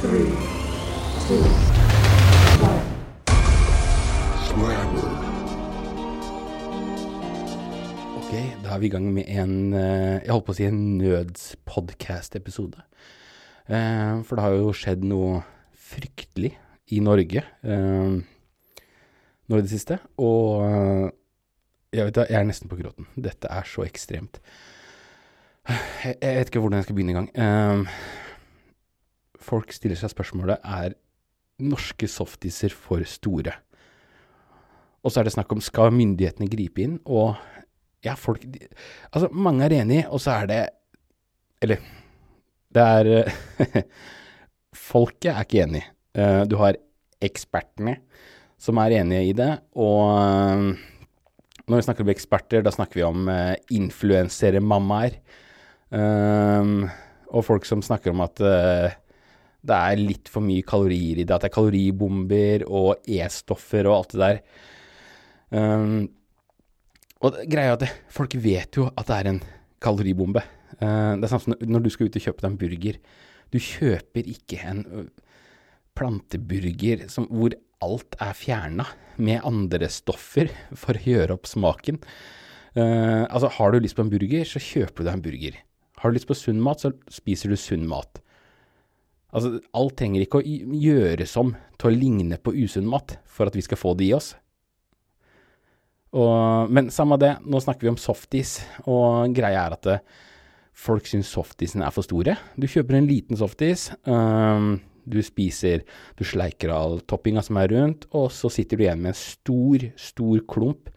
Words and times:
three, 0.00 0.32
two, 1.26 1.36
one. 2.64 2.80
Ok, 8.16 8.32
da 8.64 8.70
er 8.72 8.78
vi 8.80 8.88
i 8.88 8.92
gang 8.94 9.10
med 9.12 9.28
en 9.28 9.74
eh, 9.74 10.22
Jeg 10.22 10.32
holdt 10.32 10.46
på 10.46 10.54
å 10.54 10.56
si 10.56 10.64
en 10.64 10.78
nødspodcast-episode. 11.02 12.80
Eh, 13.68 14.22
for 14.24 14.38
det 14.38 14.46
har 14.46 14.56
jo 14.56 14.72
skjedd 14.72 15.04
noe 15.04 15.42
fryktelig 15.76 16.54
i 16.96 17.02
Norge 17.04 17.44
eh, 17.44 18.16
nå 18.16 19.60
i 19.60 19.66
det 19.66 19.74
siste. 19.74 20.00
Og 20.16 20.64
jeg 21.92 22.08
vet 22.08 22.16
da, 22.16 22.24
jeg 22.30 22.40
er 22.40 22.48
nesten 22.48 22.72
på 22.72 22.80
gråten. 22.80 23.10
Dette 23.20 23.52
er 23.52 23.68
så 23.68 23.84
ekstremt. 23.84 24.40
Jeg, 25.68 26.16
jeg 26.16 26.40
vet 26.40 26.48
ikke 26.48 26.64
hvordan 26.64 26.80
jeg 26.80 26.88
skal 26.88 26.96
begynne 26.96 27.18
engang. 27.18 27.30
Eh, 27.36 28.29
folk 29.40 29.72
stiller 29.74 29.98
seg 29.98 30.12
spørsmålet 30.12 30.60
er 30.64 30.96
norske 31.60 32.08
softiser 32.08 32.72
for 32.72 33.04
store. 33.08 33.54
Og 35.04 35.12
så 35.12 35.20
er 35.20 35.28
det 35.28 35.34
snakk 35.34 35.52
om 35.52 35.62
skal 35.64 35.92
myndighetene 35.96 36.48
gripe 36.52 36.84
inn, 36.84 36.98
og 37.08 37.36
ja, 38.04 38.14
folk 38.16 38.44
de, 38.48 38.64
Altså, 39.12 39.28
mange 39.32 39.66
er 39.66 39.80
enig, 39.82 40.04
og 40.08 40.20
så 40.24 40.38
er 40.40 40.46
det 40.48 40.60
Eller, 41.60 41.82
det 42.72 42.84
er 42.84 43.10
eh, 43.18 43.82
Folket 44.90 45.34
er 45.34 45.44
ikke 45.44 45.64
enig. 45.66 45.82
Eh, 46.16 46.44
Du 46.48 46.56
har 46.60 46.78
ekspertene 47.20 47.98
som 48.60 48.76
er 48.80 48.98
enige 49.00 49.30
i 49.30 49.36
det, 49.36 49.50
og 49.76 50.16
eh, 50.20 50.88
når 51.70 51.78
vi 51.78 51.84
snakker 51.86 52.04
om 52.04 52.10
eksperter, 52.12 52.64
da 52.64 52.72
snakker 52.74 52.98
vi 52.98 53.04
om 53.06 53.28
uh, 53.30 53.54
influensere 53.70 54.58
mammaer. 54.58 55.20
Um, 55.90 56.88
og 57.30 57.44
folk 57.46 57.66
som 57.68 57.82
snakker 57.82 58.10
om 58.10 58.22
at 58.24 58.40
eh, 58.42 58.96
det 59.60 59.76
er 59.76 60.00
litt 60.00 60.30
for 60.32 60.44
mye 60.44 60.64
kalorier 60.66 61.20
i 61.20 61.24
det, 61.26 61.34
at 61.34 61.44
det 61.44 61.50
er 61.50 61.56
kaloribomber 61.56 62.64
og 62.68 63.04
E-stoffer 63.04 63.88
og 63.88 63.96
alt 63.98 64.14
det 64.14 64.20
der. 64.22 64.40
Um, 65.50 66.08
og 67.20 67.36
greia 67.50 67.74
er 67.74 67.76
at 67.76 68.12
folk 68.12 68.36
vet 68.40 68.78
jo 68.78 68.86
at 68.88 69.08
det 69.10 69.18
er 69.18 69.30
en 69.34 69.42
kaloribombe. 69.82 70.42
Uh, 70.80 71.18
det 71.20 71.26
er 71.26 71.32
samme 71.32 71.44
som 71.44 71.56
når- 71.60 71.84
du 71.84 71.90
skal 71.90 72.08
ut 72.08 72.16
og 72.16 72.24
kjøpe 72.24 72.40
deg 72.40 72.50
en 72.50 72.60
burger. 72.62 73.00
Du 73.50 73.58
kjøper 73.58 74.30
ikke 74.30 74.60
en 74.64 75.10
planteburger 75.98 77.08
som, 77.10 77.26
hvor 77.28 77.52
alt 77.82 78.16
er 78.20 78.32
fjerna 78.36 78.86
med 79.20 79.44
andre 79.44 79.88
stoffer 79.92 80.48
for 80.72 80.96
å 80.96 81.04
gjøre 81.04 81.36
opp 81.36 81.48
smaken. 81.50 82.00
Uh, 82.76 83.26
altså, 83.28 83.50
har 83.58 83.72
du 83.72 83.80
lyst 83.80 83.98
på 83.98 84.06
en 84.06 84.12
burger, 84.12 84.46
så 84.46 84.62
kjøper 84.62 85.02
du 85.02 85.08
deg 85.08 85.14
en 85.18 85.24
burger. 85.26 85.60
Har 86.00 86.10
du 86.10 86.16
lyst 86.16 86.30
på 86.30 86.38
sunn 86.38 86.62
mat, 86.64 86.80
så 86.80 86.94
spiser 87.12 87.50
du 87.50 87.58
sunn 87.60 87.84
mat. 87.90 88.22
Altså, 89.30 89.60
alt 89.78 89.96
trenger 89.98 90.24
ikke 90.24 90.40
å 90.40 90.44
gjøres 90.44 91.36
om 91.38 91.52
til 91.78 91.90
å 91.90 91.94
ligne 91.94 92.38
på 92.42 92.54
usunn 92.56 92.88
mat 92.90 93.18
for 93.30 93.50
at 93.50 93.56
vi 93.56 93.62
skal 93.64 93.78
få 93.78 93.94
det 93.98 94.08
i 94.08 94.14
oss. 94.16 94.32
Og, 96.10 96.70
men 96.74 96.90
samme 96.90 97.18
det, 97.22 97.36
nå 97.46 97.60
snakker 97.62 97.86
vi 97.86 97.92
om 97.92 98.00
softis, 98.00 98.58
og 98.90 99.30
greia 99.36 99.68
er 99.68 99.76
at 99.76 99.86
det, 99.86 99.98
folk 100.80 101.06
syns 101.06 101.30
softisen 101.30 101.84
er 101.86 101.94
for 101.94 102.06
store. 102.06 102.34
Du 102.58 102.66
kjøper 102.70 102.98
en 102.98 103.06
liten 103.06 103.38
softis, 103.38 103.90
um, 104.08 104.78
du 105.10 105.20
spiser, 105.24 105.84
du 106.18 106.24
sleiker 106.26 106.72
all 106.74 106.98
toppinga 107.08 107.44
som 107.46 107.58
er 107.60 107.70
rundt, 107.72 108.08
og 108.16 108.30
så 108.34 108.50
sitter 108.52 108.78
du 108.78 108.84
igjen 108.86 109.02
med 109.02 109.14
en 109.14 109.20
stor, 109.20 109.86
stor 109.98 110.42
klump 110.50 110.90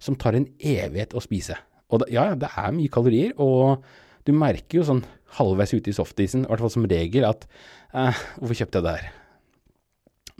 som 0.00 0.16
tar 0.18 0.38
en 0.38 0.48
evighet 0.58 1.14
å 1.14 1.22
spise. 1.22 1.56
Og 1.90 2.02
det, 2.02 2.10
ja, 2.14 2.30
det 2.38 2.50
er 2.50 2.74
mye 2.74 2.92
kalorier, 2.92 3.34
og 3.38 3.84
du 4.26 4.34
merker 4.36 4.80
jo 4.80 4.86
sånn 4.86 5.04
halvveis 5.38 5.74
ute 5.76 5.92
i 5.92 5.96
softisen, 5.96 6.44
i 6.44 6.50
hvert 6.50 6.62
fall 6.64 6.72
som 6.74 6.88
regel, 6.90 7.26
at 7.28 7.46
eh, 7.94 8.22
hvorfor 8.38 8.58
kjøpte 8.62 8.80
jeg 8.80 8.86
det 8.86 8.94
her? 8.96 9.10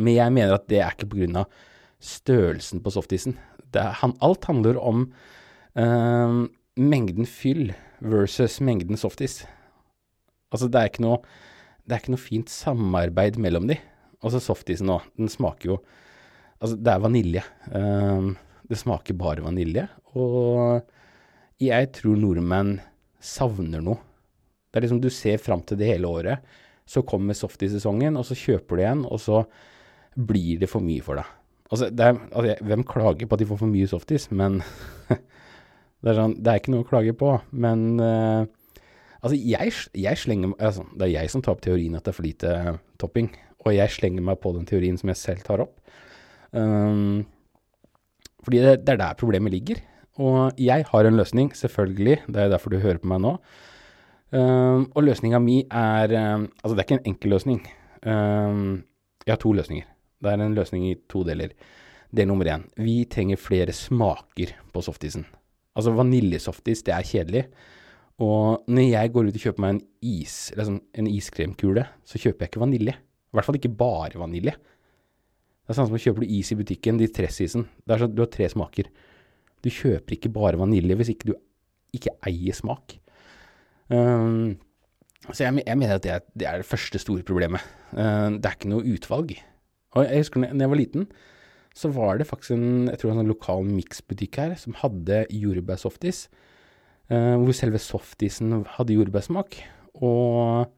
Men 0.01 0.17
jeg 0.17 0.35
mener 0.35 0.57
at 0.57 0.67
det 0.71 0.81
er 0.81 0.95
ikke 0.97 1.29
av 1.39 1.61
størrelsen 2.01 2.81
på 2.81 2.93
softisen. 2.95 3.37
Er, 3.77 3.93
han, 4.01 4.17
alt 4.25 4.49
handler 4.49 4.81
om 4.81 5.05
eh, 5.79 6.37
mengden 6.81 7.29
fyll 7.29 7.75
versus 8.01 8.59
mengden 8.65 8.99
softis. 8.99 9.45
Altså, 10.51 10.67
det 10.73 10.81
er 10.81 10.91
ikke 10.91 11.05
noe, 11.05 11.21
det 11.85 11.95
er 11.95 12.03
ikke 12.03 12.15
noe 12.17 12.23
fint 12.23 12.51
samarbeid 12.51 13.39
mellom 13.39 13.69
de. 13.71 13.77
Altså, 14.25 14.41
softisen 14.43 14.89
nå, 14.91 15.01
den 15.21 15.33
smaker 15.33 15.77
jo 15.77 15.83
Altså, 16.61 16.77
det 16.77 16.91
er 16.93 17.01
vanilje. 17.01 17.41
Eh, 17.73 18.27
det 18.69 18.77
smaker 18.77 19.17
bare 19.17 19.41
vanilje. 19.41 19.87
Og 20.13 20.83
jeg 21.57 21.87
tror 21.97 22.19
nordmenn 22.21 22.75
savner 23.17 23.81
noe. 23.81 23.97
Det 24.71 24.79
er 24.79 24.87
liksom 24.87 25.01
du 25.03 25.11
ser 25.11 25.41
fram 25.43 25.63
til 25.67 25.79
det 25.81 25.89
hele 25.91 26.07
året. 26.09 26.45
Så 26.87 27.03
kommer 27.07 27.35
softisesongen, 27.39 28.17
og 28.19 28.25
så 28.27 28.37
kjøper 28.39 28.79
du 28.79 28.83
en, 28.87 29.05
og 29.07 29.21
så 29.23 29.45
blir 30.19 30.59
det 30.63 30.69
for 30.71 30.83
mye 30.83 31.03
for 31.03 31.19
deg. 31.21 31.27
Altså, 31.71 31.87
er, 31.91 32.17
altså, 32.33 32.47
jeg- 32.51 32.65
hvem 32.67 32.83
klager 32.87 33.27
på 33.31 33.37
at 33.37 33.43
de 33.43 33.47
får 33.47 33.59
for 33.63 33.71
mye 33.71 33.87
softis? 33.91 34.31
Men 34.31 34.59
det, 35.11 36.09
er 36.11 36.19
sånn, 36.19 36.35
det 36.43 36.51
er 36.51 36.59
ikke 36.63 36.73
noe 36.75 36.83
å 36.87 36.89
klage 36.89 37.15
på. 37.19 37.35
Men 37.53 37.85
uh, 38.03 38.43
altså, 39.23 39.37
jeg, 39.39 39.75
jeg 39.95 40.19
slenger 40.19 40.55
altså, 40.59 40.87
Det 40.97 41.07
er 41.07 41.15
jeg 41.21 41.31
som 41.31 41.43
tar 41.43 41.55
opp 41.55 41.63
teorien 41.63 41.95
at 41.95 42.07
det 42.07 42.11
er 42.15 42.19
for 42.19 42.27
lite 42.27 42.55
eh, 42.57 42.81
topping. 42.99 43.31
Og 43.67 43.75
jeg 43.77 43.93
slenger 43.95 44.25
meg 44.25 44.41
på 44.43 44.55
den 44.57 44.67
teorien 44.67 44.99
som 44.99 45.13
jeg 45.13 45.21
selv 45.21 45.47
tar 45.47 45.63
opp. 45.67 45.77
Um, 46.51 47.23
fordi 48.43 48.63
det, 48.65 48.79
det 48.87 48.95
er 48.97 49.03
der 49.05 49.19
problemet 49.21 49.53
ligger. 49.55 49.83
Og 50.21 50.59
jeg 50.59 50.85
har 50.91 51.07
en 51.07 51.17
løsning, 51.21 51.53
selvfølgelig. 51.55 52.23
Det 52.27 52.41
er 52.43 52.51
derfor 52.51 52.73
du 52.75 52.81
hører 52.83 52.99
på 53.03 53.09
meg 53.13 53.21
nå. 53.23 53.37
Um, 54.31 54.87
og 54.95 55.03
løsninga 55.03 55.41
mi 55.43 55.57
er 55.67 56.13
um, 56.15 56.45
Altså, 56.63 56.75
det 56.77 56.79
er 56.79 56.87
ikke 56.87 56.99
en 57.01 57.11
enkel 57.13 57.33
løsning. 57.35 57.61
Um, 58.07 58.85
jeg 59.27 59.35
har 59.35 59.41
to 59.43 59.53
løsninger. 59.57 59.89
Det 60.21 60.31
er 60.31 60.45
en 60.45 60.55
løsning 60.55 60.87
i 60.87 60.95
to 61.11 61.25
deler. 61.27 61.55
Del 62.15 62.29
nummer 62.31 62.47
én. 62.47 62.65
Vi 62.79 63.05
trenger 63.11 63.41
flere 63.41 63.75
smaker 63.75 64.55
på 64.73 64.83
softisen. 64.83 65.27
Altså 65.79 65.95
vaniljesoftis, 65.95 66.83
det 66.87 66.95
er 66.95 67.07
kjedelig. 67.07 67.45
Og 68.21 68.67
når 68.69 68.89
jeg 68.91 69.13
går 69.15 69.29
ut 69.29 69.37
og 69.39 69.45
kjøper 69.45 69.65
meg 69.65 69.77
en 69.77 69.85
is, 70.05 70.35
eller 70.53 70.67
sånn, 70.69 70.81
en 70.99 71.09
iskremkule, 71.09 71.87
så 72.05 72.21
kjøper 72.21 72.45
jeg 72.45 72.53
ikke 72.53 72.65
vanilje. 72.65 72.95
I 72.95 73.39
hvert 73.39 73.47
fall 73.47 73.59
ikke 73.61 73.73
bare 73.81 74.21
vanilje. 74.21 74.57
Det 74.59 75.73
er 75.73 75.79
sånn 75.79 75.89
som 75.89 76.03
kjøper 76.03 76.27
du 76.27 76.35
is 76.37 76.51
i 76.53 76.59
butikken, 76.59 76.99
de 77.01 77.09
tressisen. 77.15 77.69
Det 77.87 77.95
er 77.95 78.03
sånn, 78.05 78.15
du 78.15 78.25
har 78.25 78.31
tre 78.35 78.49
smaker. 78.51 78.91
Du 79.63 79.71
kjøper 79.73 80.17
ikke 80.17 80.33
bare 80.35 80.61
vanilje 80.61 80.99
hvis 80.99 81.13
ikke 81.15 81.31
du 81.31 81.37
ikke 81.97 82.17
eier 82.29 82.57
smak. 82.57 82.99
Um, 83.91 84.57
så 85.31 85.45
jeg, 85.45 85.63
jeg 85.67 85.79
mener 85.79 85.99
at 85.99 86.05
det 86.07 86.13
er, 86.15 86.23
det 86.39 86.47
er 86.49 86.63
det 86.63 86.69
første 86.69 87.01
store 87.03 87.25
problemet. 87.27 87.63
Uh, 87.93 88.39
det 88.39 88.47
er 88.49 88.57
ikke 88.57 88.71
noe 88.73 88.87
utvalg. 88.87 89.35
Og 89.99 90.07
jeg 90.07 90.23
husker 90.23 90.45
når 90.45 90.63
jeg 90.65 90.71
var 90.73 90.79
liten, 90.81 91.09
så 91.75 91.91
var 91.95 92.19
det 92.19 92.27
faktisk 92.27 92.55
en, 92.57 92.89
jeg 92.91 92.99
tror 93.01 93.13
en 93.13 93.21
sånn 93.23 93.31
lokal 93.31 93.67
miksbutikk 93.67 94.39
her 94.43 94.55
som 94.59 94.77
hadde 94.79 95.25
jordbærsoftis. 95.35 96.29
Uh, 97.11 97.35
hvor 97.43 97.55
selve 97.59 97.81
softisen 97.83 98.61
hadde 98.77 98.95
jordbærsmak. 98.95 99.59
Og 99.99 100.69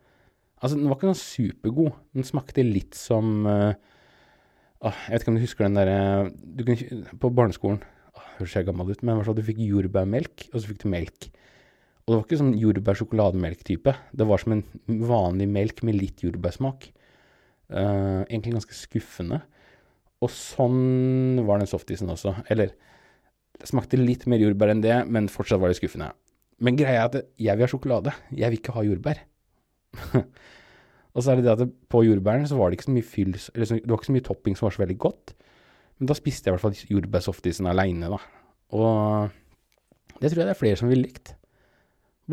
altså, 0.63 0.77
den 0.79 0.89
var 0.89 0.97
ikke 0.97 1.13
sånn 1.13 1.21
supergod. 1.21 1.97
Den 2.17 2.29
smakte 2.29 2.65
litt 2.65 2.97
som 2.97 3.45
uh, 3.45 3.73
Jeg 4.83 5.13
vet 5.13 5.23
ikke 5.23 5.35
om 5.35 5.37
du 5.37 5.45
husker 5.45 5.69
den 5.69 5.77
derre 5.77 6.77
kjø- 6.81 7.19
På 7.21 7.31
barneskolen 7.31 7.83
åh, 8.17 8.25
Høres 8.39 8.57
jeg 8.57 8.67
gammel 8.67 8.91
ut, 8.91 9.05
men 9.05 9.21
du 9.23 9.45
fikk 9.45 9.61
jordbærmelk, 9.63 10.49
og 10.51 10.57
så 10.57 10.73
fikk 10.73 10.83
du 10.83 10.89
melk. 10.91 11.29
Og 12.03 12.11
det 12.11 12.17
var 12.17 12.25
ikke 12.27 12.41
sånn 12.41 12.57
jordbær-sjokolademelk-type. 12.59 13.93
Det 14.11 14.27
var 14.27 14.43
som 14.43 14.57
en 14.57 14.63
vanlig 15.07 15.47
melk 15.51 15.85
med 15.87 16.01
litt 16.01 16.25
jordbærsmak. 16.25 16.89
Uh, 17.71 18.27
egentlig 18.27 18.57
ganske 18.57 18.75
skuffende. 18.75 19.39
Og 20.23 20.31
sånn 20.35 21.43
var 21.47 21.63
den 21.63 21.71
softisen 21.71 22.11
også. 22.11 22.35
Eller, 22.51 22.75
det 23.59 23.69
smakte 23.71 24.01
litt 24.01 24.27
mer 24.31 24.43
jordbær 24.43 24.73
enn 24.75 24.83
det, 24.83 24.97
men 25.07 25.31
fortsatt 25.31 25.63
var 25.63 25.71
det 25.71 25.79
skuffende. 25.79 26.11
Men 26.63 26.79
greia 26.79 27.05
er 27.05 27.07
at 27.07 27.21
jeg 27.39 27.55
vil 27.55 27.67
ha 27.67 27.71
sjokolade. 27.71 28.15
Jeg 28.35 28.51
vil 28.51 28.59
ikke 28.59 28.75
ha 28.75 28.83
jordbær. 28.87 29.23
og 31.15 31.23
så 31.23 31.33
er 31.33 31.39
det 31.39 31.47
det 31.47 31.53
at 31.55 31.63
det, 31.63 31.69
på 31.91 32.03
jordbærene 32.07 32.51
så 32.51 32.59
var 32.59 32.71
det 32.71 32.81
ikke 32.81 32.89
så 32.89 32.97
mye 32.97 33.11
fyll, 33.13 33.37
eller 33.55 33.69
så, 33.69 33.79
det 33.79 33.91
var 33.91 34.01
ikke 34.01 34.11
så 34.11 34.17
mye 34.17 34.27
topping 34.27 34.59
som 34.59 34.67
var 34.67 34.75
så 34.75 34.83
veldig 34.83 34.99
godt. 35.07 35.35
Men 35.99 36.11
da 36.11 36.19
spiste 36.19 36.49
jeg 36.49 36.55
i 36.55 36.57
hvert 36.57 36.67
fall 36.67 36.97
jordbærsoftisen 36.97 37.71
aleine, 37.71 38.11
da. 38.11 38.19
Og 38.75 40.19
det 40.19 40.33
tror 40.33 40.43
jeg 40.43 40.49
det 40.49 40.55
er 40.57 40.61
flere 40.65 40.81
som 40.81 40.91
ville 40.91 41.07
likt 41.07 41.37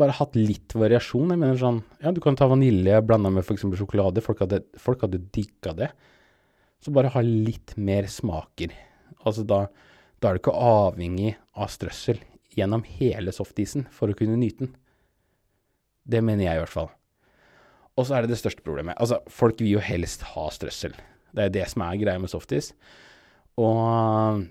bare 0.00 0.14
hatt 0.16 0.34
litt 0.38 0.72
variasjon. 0.78 1.30
Jeg 1.34 1.40
mener 1.40 1.58
sånn, 1.60 1.82
ja, 2.02 2.10
du 2.16 2.20
kan 2.24 2.36
ta 2.38 2.48
vanilje 2.50 2.98
blanda 3.06 3.30
med 3.32 3.44
f.eks. 3.46 3.66
sjokolade. 3.78 4.22
Folk 4.24 4.40
hadde, 4.44 4.62
folk 4.80 5.04
hadde 5.06 5.20
digga 5.36 5.74
det. 5.76 5.90
Så 6.80 6.92
bare 6.96 7.12
ha 7.12 7.20
litt 7.24 7.74
mer 7.76 8.08
smaker. 8.10 8.72
Altså 9.28 9.44
da, 9.44 9.66
da 10.22 10.30
er 10.30 10.38
du 10.38 10.42
ikke 10.42 10.56
avhengig 10.56 11.34
av 11.60 11.68
strøssel 11.72 12.22
gjennom 12.56 12.82
hele 12.96 13.30
softisen 13.36 13.84
for 13.94 14.10
å 14.10 14.16
kunne 14.18 14.38
nyte 14.40 14.64
den. 14.66 14.72
Det 16.10 16.22
mener 16.24 16.46
jeg 16.48 16.56
i 16.58 16.62
hvert 16.64 16.72
fall. 16.72 16.88
Og 18.00 18.06
så 18.08 18.16
er 18.16 18.24
det 18.24 18.32
det 18.32 18.40
største 18.40 18.64
problemet. 18.64 18.96
Altså, 19.02 19.18
folk 19.30 19.60
vil 19.60 19.74
jo 19.76 19.82
helst 19.84 20.24
ha 20.32 20.46
strøssel. 20.54 20.94
Det 21.36 21.44
er 21.44 21.52
det 21.54 21.66
som 21.70 21.84
er 21.84 21.98
greia 22.00 22.18
med 22.22 22.32
softis. 22.32 22.72
Og 23.60 24.46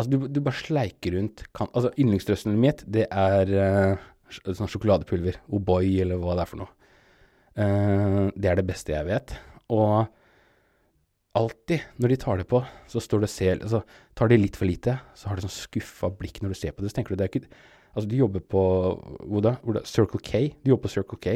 Altså, 0.00 0.14
du, 0.14 0.22
du 0.32 0.38
bare 0.40 0.56
sleiker 0.56 1.12
rundt 1.18 1.42
kan, 1.52 1.68
Altså, 1.76 1.90
yndlingsstrøsselen 2.00 2.54
mitt, 2.62 2.80
det 2.88 3.02
er 3.12 3.50
sj- 3.50 3.98
sånn 4.30 4.70
sjokoladepulver. 4.70 5.40
O'boy, 5.52 5.98
eller 6.04 6.20
hva 6.20 6.36
det 6.38 6.44
er 6.44 6.50
for 6.50 6.62
noe. 6.62 6.72
Eh, 7.58 8.24
det 8.36 8.50
er 8.50 8.60
det 8.60 8.66
beste 8.68 8.94
jeg 8.94 9.08
vet. 9.08 9.34
Og 9.74 10.06
alltid 11.38 11.84
når 12.02 12.14
de 12.14 12.20
tar 12.24 12.40
det 12.40 12.48
på, 12.50 12.62
så 12.90 13.02
står 13.02 13.24
det 13.24 13.32
selv, 13.32 13.66
altså, 13.66 13.82
tar 14.18 14.30
de 14.30 14.40
litt 14.40 14.58
for 14.58 14.68
lite, 14.68 14.96
så 15.14 15.30
har 15.30 15.38
de 15.38 15.46
sånn 15.46 15.56
skuffa 15.56 16.10
blikk 16.14 16.42
når 16.42 16.54
du 16.54 16.60
ser 16.60 16.74
på 16.74 16.82
det. 16.82 16.92
Så 16.92 17.00
tenker 17.00 17.14
du 17.14 17.20
det 17.20 17.28
er 17.28 17.34
ikke 17.34 17.52
Altså, 17.90 18.06
du 18.06 18.20
jobber 18.20 18.42
på 18.46 18.60
hvor 19.26 19.42
da? 19.42 19.56
Hvor 19.64 19.74
da? 19.74 19.80
Circle 19.82 20.20
K. 20.22 20.52
Du 20.62 20.70
jobber 20.70 20.86
på 20.86 20.92
Circle 20.92 21.18
K. 21.18 21.32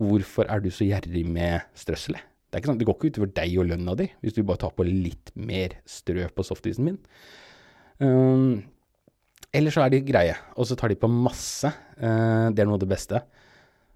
Hvorfor 0.00 0.48
er 0.48 0.62
du 0.64 0.70
så 0.72 0.86
gjerrig 0.88 1.26
med 1.28 1.66
strøsselet? 1.76 2.24
Det, 2.24 2.56
er 2.56 2.62
ikke 2.62 2.70
sånn, 2.70 2.78
det 2.80 2.86
går 2.88 2.96
ikke 2.96 3.10
utover 3.12 3.32
deg 3.36 3.56
og 3.58 3.66
lønna 3.68 3.94
di, 3.98 4.06
hvis 4.22 4.36
du 4.36 4.44
bare 4.46 4.62
tar 4.62 4.72
på 4.72 4.86
litt 4.86 5.32
mer 5.34 5.74
strø 5.90 6.28
på 6.32 6.46
softisen 6.46 6.86
min. 6.86 6.98
Um, 7.98 8.62
eller 9.54 9.74
så 9.74 9.84
er 9.84 9.92
de 9.92 10.02
greie, 10.04 10.34
og 10.58 10.66
så 10.68 10.76
tar 10.78 10.90
de 10.90 10.98
på 10.98 11.10
masse. 11.10 11.70
Uh, 11.96 12.50
det 12.50 12.62
er 12.62 12.68
noe 12.68 12.78
av 12.80 12.84
det 12.84 12.92
beste. 12.94 13.24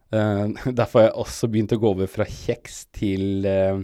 Uh, 0.09 0.49
derfor 0.73 1.03
har 1.03 1.11
jeg 1.11 1.21
også 1.21 1.49
begynt 1.53 1.73
å 1.75 1.77
gå 1.83 1.89
over 1.93 2.07
fra 2.09 2.25
kjeks 2.25 2.79
til 2.97 3.45
uh, 3.45 3.77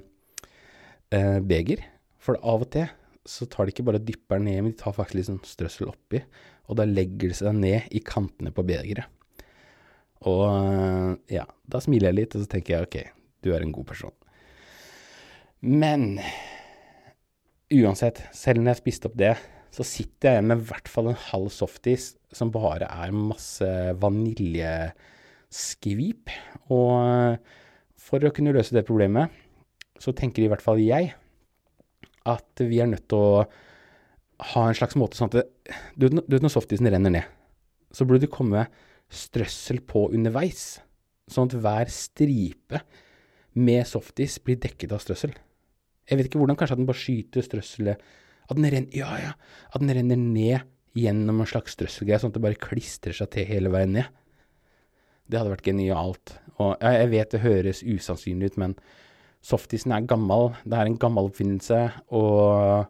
beger. 1.45 1.83
For 2.17 2.41
av 2.41 2.65
og 2.65 2.71
til 2.73 2.87
så 3.29 3.45
tar 3.53 3.69
de 3.69 3.75
ikke 3.75 3.85
bare 3.85 4.01
dypper 4.01 4.41
ned, 4.41 4.63
men 4.63 4.71
de 4.73 4.79
tar 4.81 4.95
faktisk 4.97 5.19
litt 5.19 5.29
sånn 5.29 5.43
strøssel 5.45 5.91
oppi. 5.91 6.23
Og 6.73 6.79
da 6.81 6.87
legger 6.89 7.29
det 7.29 7.37
seg 7.43 7.59
ned 7.59 7.93
i 7.93 8.01
kantene 8.09 8.55
på 8.57 8.65
begeret. 8.65 9.05
Og 10.25 11.21
ja, 11.29 11.45
da 11.45 11.83
smiler 11.85 12.15
jeg 12.15 12.21
litt, 12.23 12.39
og 12.39 12.47
så 12.47 12.53
tenker 12.55 12.73
jeg 12.73 12.89
ok, 12.89 12.99
du 13.45 13.53
er 13.53 13.61
en 13.61 13.77
god 13.77 13.91
person. 13.93 14.17
Men 15.61 16.15
uansett, 17.69 18.25
selv 18.33 18.65
når 18.65 18.79
jeg 18.79 18.81
spiste 18.81 19.13
opp 19.13 19.21
det, 19.21 19.35
så 19.75 19.83
sitter 19.87 20.37
jeg 20.37 20.45
med 20.47 20.59
i 20.61 20.65
hvert 20.69 20.89
fall 20.91 21.09
en 21.11 21.25
halv 21.33 21.49
softis 21.51 22.17
som 22.35 22.53
bare 22.55 22.87
er 22.87 23.11
masse 23.15 23.95
vaniljeskvip. 23.99 26.31
Og 26.75 27.39
for 27.99 28.19
å 28.23 28.31
kunne 28.35 28.53
løse 28.55 28.75
det 28.77 28.87
problemet, 28.87 29.31
så 29.99 30.13
tenker 30.15 30.43
i 30.45 30.49
hvert 30.53 30.63
fall 30.63 30.79
jeg 30.83 31.15
at 32.25 32.61
vi 32.63 32.81
er 32.81 32.87
nødt 32.91 33.09
til 33.11 33.19
å 33.19 33.45
ha 34.55 34.69
en 34.69 34.75
slags 34.77 34.97
måte 34.99 35.17
sånn 35.19 35.31
at 35.31 35.47
du 35.99 36.09
vet 36.09 36.43
når 36.43 36.51
softisen 36.53 36.91
renner 36.91 37.11
ned, 37.15 37.25
så 37.95 38.05
burde 38.07 38.27
det 38.27 38.35
komme 38.35 38.67
strøssel 39.15 39.79
på 39.87 40.01
underveis, 40.15 40.81
sånn 41.31 41.49
at 41.51 41.59
hver 41.63 41.87
stripe 41.93 42.79
med 43.55 43.87
softis 43.87 44.39
blir 44.43 44.59
dekket 44.61 44.93
av 44.95 45.01
strøssel. 45.03 45.33
Jeg 46.05 46.19
vet 46.19 46.27
ikke 46.29 46.39
hvordan, 46.41 46.59
kanskje 46.59 46.75
at 46.77 46.83
den 46.83 46.89
bare 46.89 47.01
skyter 47.01 47.43
strøsselet 47.47 47.97
At 48.45 48.59
den 48.59 48.69
renner, 48.69 48.93
ja, 48.97 49.11
ja, 49.21 49.33
at 49.73 49.83
den 49.83 49.93
renner 49.97 50.21
ned 50.21 50.67
gjennom 50.95 51.41
en 51.43 51.49
slags 51.49 51.75
strøsselgreie, 51.75 52.21
sånn 52.23 52.31
at 52.31 52.39
det 52.39 52.45
bare 52.45 52.61
klistrer 52.61 53.17
seg 53.17 53.33
til 53.35 53.49
hele 53.49 53.73
veien 53.73 53.97
ned. 53.97 54.11
Det 55.27 55.41
hadde 55.41 55.55
vært 55.55 55.67
genialt. 55.67 56.37
Og 56.61 56.75
ja, 56.79 56.93
jeg 57.01 57.11
vet 57.15 57.35
det 57.35 57.43
høres 57.43 57.83
usannsynlig 57.83 58.53
ut, 58.53 58.59
men 58.63 58.77
softisen 59.45 59.95
er 59.97 60.07
gammel. 60.09 60.53
Det 60.63 60.79
er 60.79 60.91
en 60.91 61.01
gammel 61.01 61.31
oppfinnelse, 61.31 61.81
og 62.15 62.85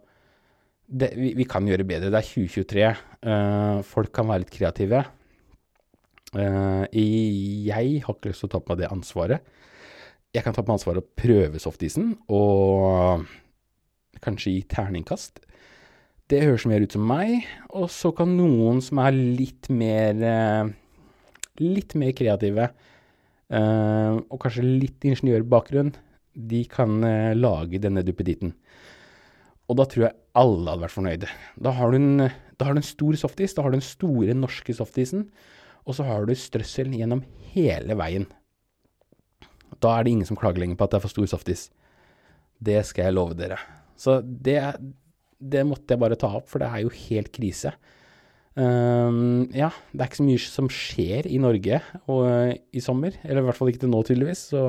det, 0.84 1.14
vi, 1.16 1.32
vi, 1.38 1.46
kan 1.48 1.66
gjøre 1.66 1.86
bedre. 1.88 2.10
Det 2.12 2.20
er 2.20 2.32
2023. 2.34 2.88
Uh, 3.24 3.78
folk 3.88 4.12
kan 4.14 4.28
være 4.28 4.44
litt 4.44 4.52
kreative. 4.52 5.04
Uh, 6.34 6.84
jeg 6.90 8.02
har 8.04 8.18
ikke 8.18 8.34
lyst 8.34 8.44
til 8.44 8.50
å 8.50 8.56
ta 8.56 8.60
på 8.60 8.74
meg 8.74 8.82
det 8.82 8.92
ansvaret 8.92 9.54
jeg 10.34 10.42
kan 10.42 10.54
ta 10.54 10.64
på 10.66 10.74
ansvaret 10.74 11.02
å 11.02 11.14
prøve 11.18 11.60
softisen 11.62 12.12
og 12.32 13.24
kanskje 14.22 14.54
gi 14.54 14.62
terningkast. 14.70 15.42
Det 16.30 16.40
høres 16.44 16.64
mer 16.68 16.84
ut 16.84 16.94
som 16.94 17.04
meg. 17.08 17.44
Og 17.74 17.90
så 17.92 18.12
kan 18.16 18.36
noen 18.38 18.80
som 18.84 19.02
er 19.02 19.16
litt 19.16 19.68
mer 19.72 20.22
eh, 20.24 20.72
litt 21.62 21.94
mer 21.98 22.14
kreative, 22.16 22.68
eh, 23.50 24.16
og 24.18 24.40
kanskje 24.42 24.66
litt 24.66 25.04
ingeniørbakgrunn, 25.06 25.92
de 26.34 26.62
kan 26.70 26.96
eh, 27.06 27.34
lage 27.38 27.80
denne 27.82 28.02
duppeditten. 28.06 28.54
Og 29.70 29.78
da 29.78 29.86
tror 29.88 30.08
jeg 30.08 30.18
alle 30.36 30.72
hadde 30.72 30.82
vært 30.82 30.96
fornøyde. 30.96 31.28
Da 31.62 31.72
har, 31.78 31.92
du 31.92 32.00
en, 32.00 32.24
har 32.26 32.74
du 32.74 32.80
en 32.80 32.86
stor 32.86 33.16
softis, 33.20 33.54
da 33.54 33.64
har 33.64 33.72
du 33.72 33.78
den 33.78 33.86
store 33.86 34.34
norske 34.36 34.74
softisen, 34.76 35.28
og 35.84 35.96
så 35.96 36.06
har 36.08 36.26
du 36.26 36.34
strøssel 36.36 36.92
gjennom 36.96 37.22
hele 37.54 37.96
veien. 37.96 38.26
Da 39.80 39.94
er 39.94 40.04
det 40.04 40.14
ingen 40.14 40.28
som 40.28 40.38
klager 40.38 40.62
lenger 40.62 40.78
på 40.80 40.86
at 40.86 40.94
det 40.94 40.98
er 40.98 41.06
for 41.06 41.12
stor 41.12 41.30
softis. 41.30 41.68
Det 42.64 42.80
skal 42.88 43.08
jeg 43.08 43.16
love 43.16 43.36
dere. 43.38 43.58
Så 44.00 44.18
det, 44.22 44.58
det 45.38 45.64
måtte 45.68 45.94
jeg 45.94 46.02
bare 46.02 46.18
ta 46.18 46.30
opp, 46.38 46.48
for 46.50 46.62
det 46.62 46.70
er 46.70 46.84
jo 46.84 46.94
helt 46.94 47.30
krise. 47.34 47.74
Um, 48.54 49.50
ja, 49.50 49.72
det 49.90 49.98
er 49.98 50.08
ikke 50.10 50.20
så 50.20 50.28
mye 50.28 50.42
som 50.46 50.70
skjer 50.70 51.26
i 51.26 51.40
Norge 51.42 51.80
og, 52.06 52.20
uh, 52.22 52.52
i 52.54 52.82
sommer. 52.82 53.16
Eller 53.26 53.42
i 53.42 53.48
hvert 53.48 53.58
fall 53.58 53.72
ikke 53.72 53.84
til 53.84 53.92
nå, 53.94 54.02
tydeligvis. 54.06 54.46
Så 54.52 54.64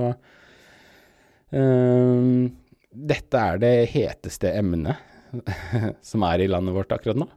um, 1.54 2.48
dette 2.96 3.42
er 3.42 3.62
det 3.62 3.74
heteste 3.94 4.54
emnet 4.56 5.42
som 6.10 6.26
er 6.26 6.46
i 6.46 6.50
landet 6.50 6.76
vårt 6.76 6.94
akkurat 6.96 7.20
nå. 7.20 7.30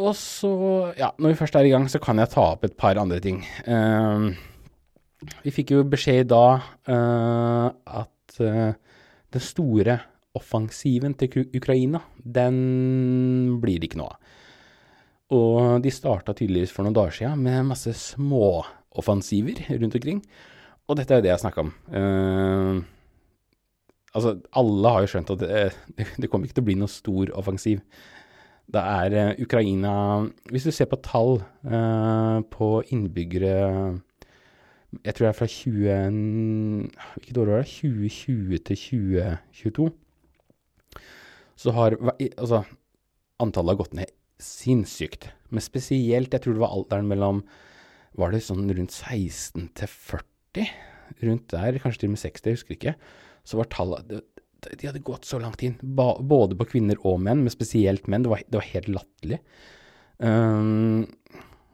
Og 0.00 0.14
så, 0.16 0.52
ja, 0.96 1.10
når 1.20 1.34
vi 1.34 1.38
først 1.42 1.56
er 1.58 1.68
i 1.68 1.74
gang, 1.74 1.84
så 1.92 2.00
kan 2.00 2.20
jeg 2.22 2.32
ta 2.32 2.46
opp 2.54 2.64
et 2.64 2.76
par 2.80 2.96
andre 2.96 3.20
ting. 3.20 3.42
Um, 3.68 4.32
vi 5.44 5.52
fikk 5.54 5.74
jo 5.74 5.82
beskjed 5.86 6.30
da 6.32 6.46
uh, 6.88 7.66
at 8.00 8.40
uh, 8.40 8.72
den 9.32 9.44
store 9.44 9.98
offensiven 10.38 11.14
til 11.18 11.48
Ukraina, 11.56 12.00
den 12.16 13.58
blir 13.62 13.80
det 13.80 13.90
ikke 13.90 14.00
noe 14.00 14.14
av. 14.14 14.38
Og 15.32 15.84
de 15.84 15.92
starta 15.92 16.34
tydeligvis 16.36 16.72
for 16.74 16.84
noen 16.84 16.96
dager 16.96 17.14
siden 17.16 17.44
med 17.44 17.68
masse 17.70 17.92
småoffensiver 17.96 19.62
rundt 19.80 19.96
omkring. 19.96 20.20
Og 20.88 20.98
dette 20.98 21.16
er 21.16 21.24
det 21.24 21.30
jeg 21.32 21.40
snakka 21.44 21.64
om. 21.64 21.70
Uh, 21.88 22.82
altså, 24.12 24.36
alle 24.60 24.92
har 24.92 25.04
jo 25.04 25.12
skjønt 25.14 25.32
at 25.36 25.44
det, 25.44 25.62
det, 26.20 26.28
kommer 26.28 26.48
ikke 26.48 26.60
til 26.60 26.66
å 26.66 26.68
bli 26.68 26.78
noe 26.80 26.92
stor 26.92 27.32
offensiv. 27.38 27.80
Det 28.72 28.80
er 28.80 29.34
Ukraina 29.42 29.92
Hvis 30.48 30.64
du 30.64 30.70
ser 30.72 30.86
på 30.88 30.96
tall 31.02 31.40
på 32.54 32.68
innbyggere 32.94 33.56
jeg 35.04 35.14
tror 35.14 35.24
det 35.24 35.28
er 35.30 35.36
fra 35.38 35.46
20, 35.48 36.90
hvilket 37.16 37.38
år 37.40 37.48
var 37.48 37.62
det? 37.62 37.68
2020 37.72 38.58
til 38.68 38.76
2022. 38.76 39.86
Så 41.58 41.74
har 41.76 41.96
altså, 42.00 42.62
antallet 43.42 43.74
har 43.74 43.82
gått 43.84 43.96
ned 43.98 44.12
sinnssykt. 44.42 45.28
Men 45.52 45.64
spesielt, 45.64 46.32
jeg 46.32 46.44
tror 46.44 46.56
det 46.56 46.64
var 46.64 46.74
alderen 46.74 47.10
mellom 47.10 47.44
Var 48.18 48.34
det 48.34 48.42
sånn 48.44 48.68
rundt 48.68 48.92
16 48.92 49.70
til 49.78 49.88
40? 49.88 50.72
Rundt 51.22 51.52
der, 51.52 51.78
kanskje 51.80 52.02
til 52.02 52.10
og 52.10 52.14
med 52.16 52.22
60, 52.22 52.44
jeg 52.44 52.58
husker 52.58 52.76
ikke. 52.76 52.94
Så 53.44 53.58
var 53.60 53.70
tallet 53.72 54.10
De 54.12 54.88
hadde 54.88 55.04
gått 55.04 55.26
så 55.28 55.40
langt 55.42 55.62
inn, 55.64 55.78
både 55.82 56.58
på 56.58 56.68
kvinner 56.74 57.00
og 57.08 57.22
menn, 57.24 57.42
men 57.44 57.52
spesielt 57.52 58.06
menn. 58.10 58.26
Det 58.26 58.32
var, 58.32 58.44
det 58.46 58.60
var 58.60 58.68
helt 58.68 58.90
latterlig. 58.92 59.40
Um, 60.22 61.08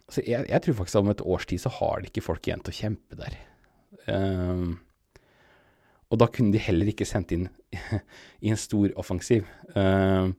så 0.08 0.22
jeg, 0.24 0.46
jeg, 0.48 0.62
tror 0.64 0.78
faktisk 0.78 0.96
at 0.96 1.04
om 1.04 1.12
et 1.12 1.24
års 1.34 1.44
tid 1.50 1.60
så 1.60 1.72
har 1.74 2.00
det 2.00 2.12
ikke 2.12 2.24
folk 2.24 2.46
igjen 2.48 2.62
til 2.64 2.72
å 2.72 2.78
kjempe 2.78 3.18
der. 3.18 3.36
Um, 4.08 4.78
og 6.08 6.20
da 6.20 6.28
kunne 6.32 6.54
de 6.54 6.60
heller 6.62 6.88
ikke 6.90 7.06
sendt 7.08 7.34
inn 7.36 7.46
i 8.44 8.52
en 8.52 8.60
stor 8.60 8.92
offensiv. 9.00 9.48
Uh, 9.74 10.32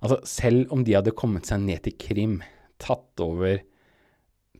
altså, 0.00 0.18
selv 0.26 0.72
om 0.74 0.82
de 0.86 0.96
hadde 0.96 1.14
kommet 1.16 1.48
seg 1.48 1.62
ned 1.62 1.84
til 1.84 1.94
Krim, 2.00 2.40
tatt 2.82 3.22
over, 3.22 3.60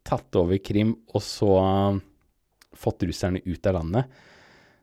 tatt 0.06 0.38
over 0.38 0.60
Krim, 0.62 0.94
og 1.12 1.24
så 1.26 1.50
uh, 1.58 2.00
fått 2.76 3.06
russerne 3.08 3.42
ut 3.46 3.66
av 3.66 3.80
landet, 3.80 4.22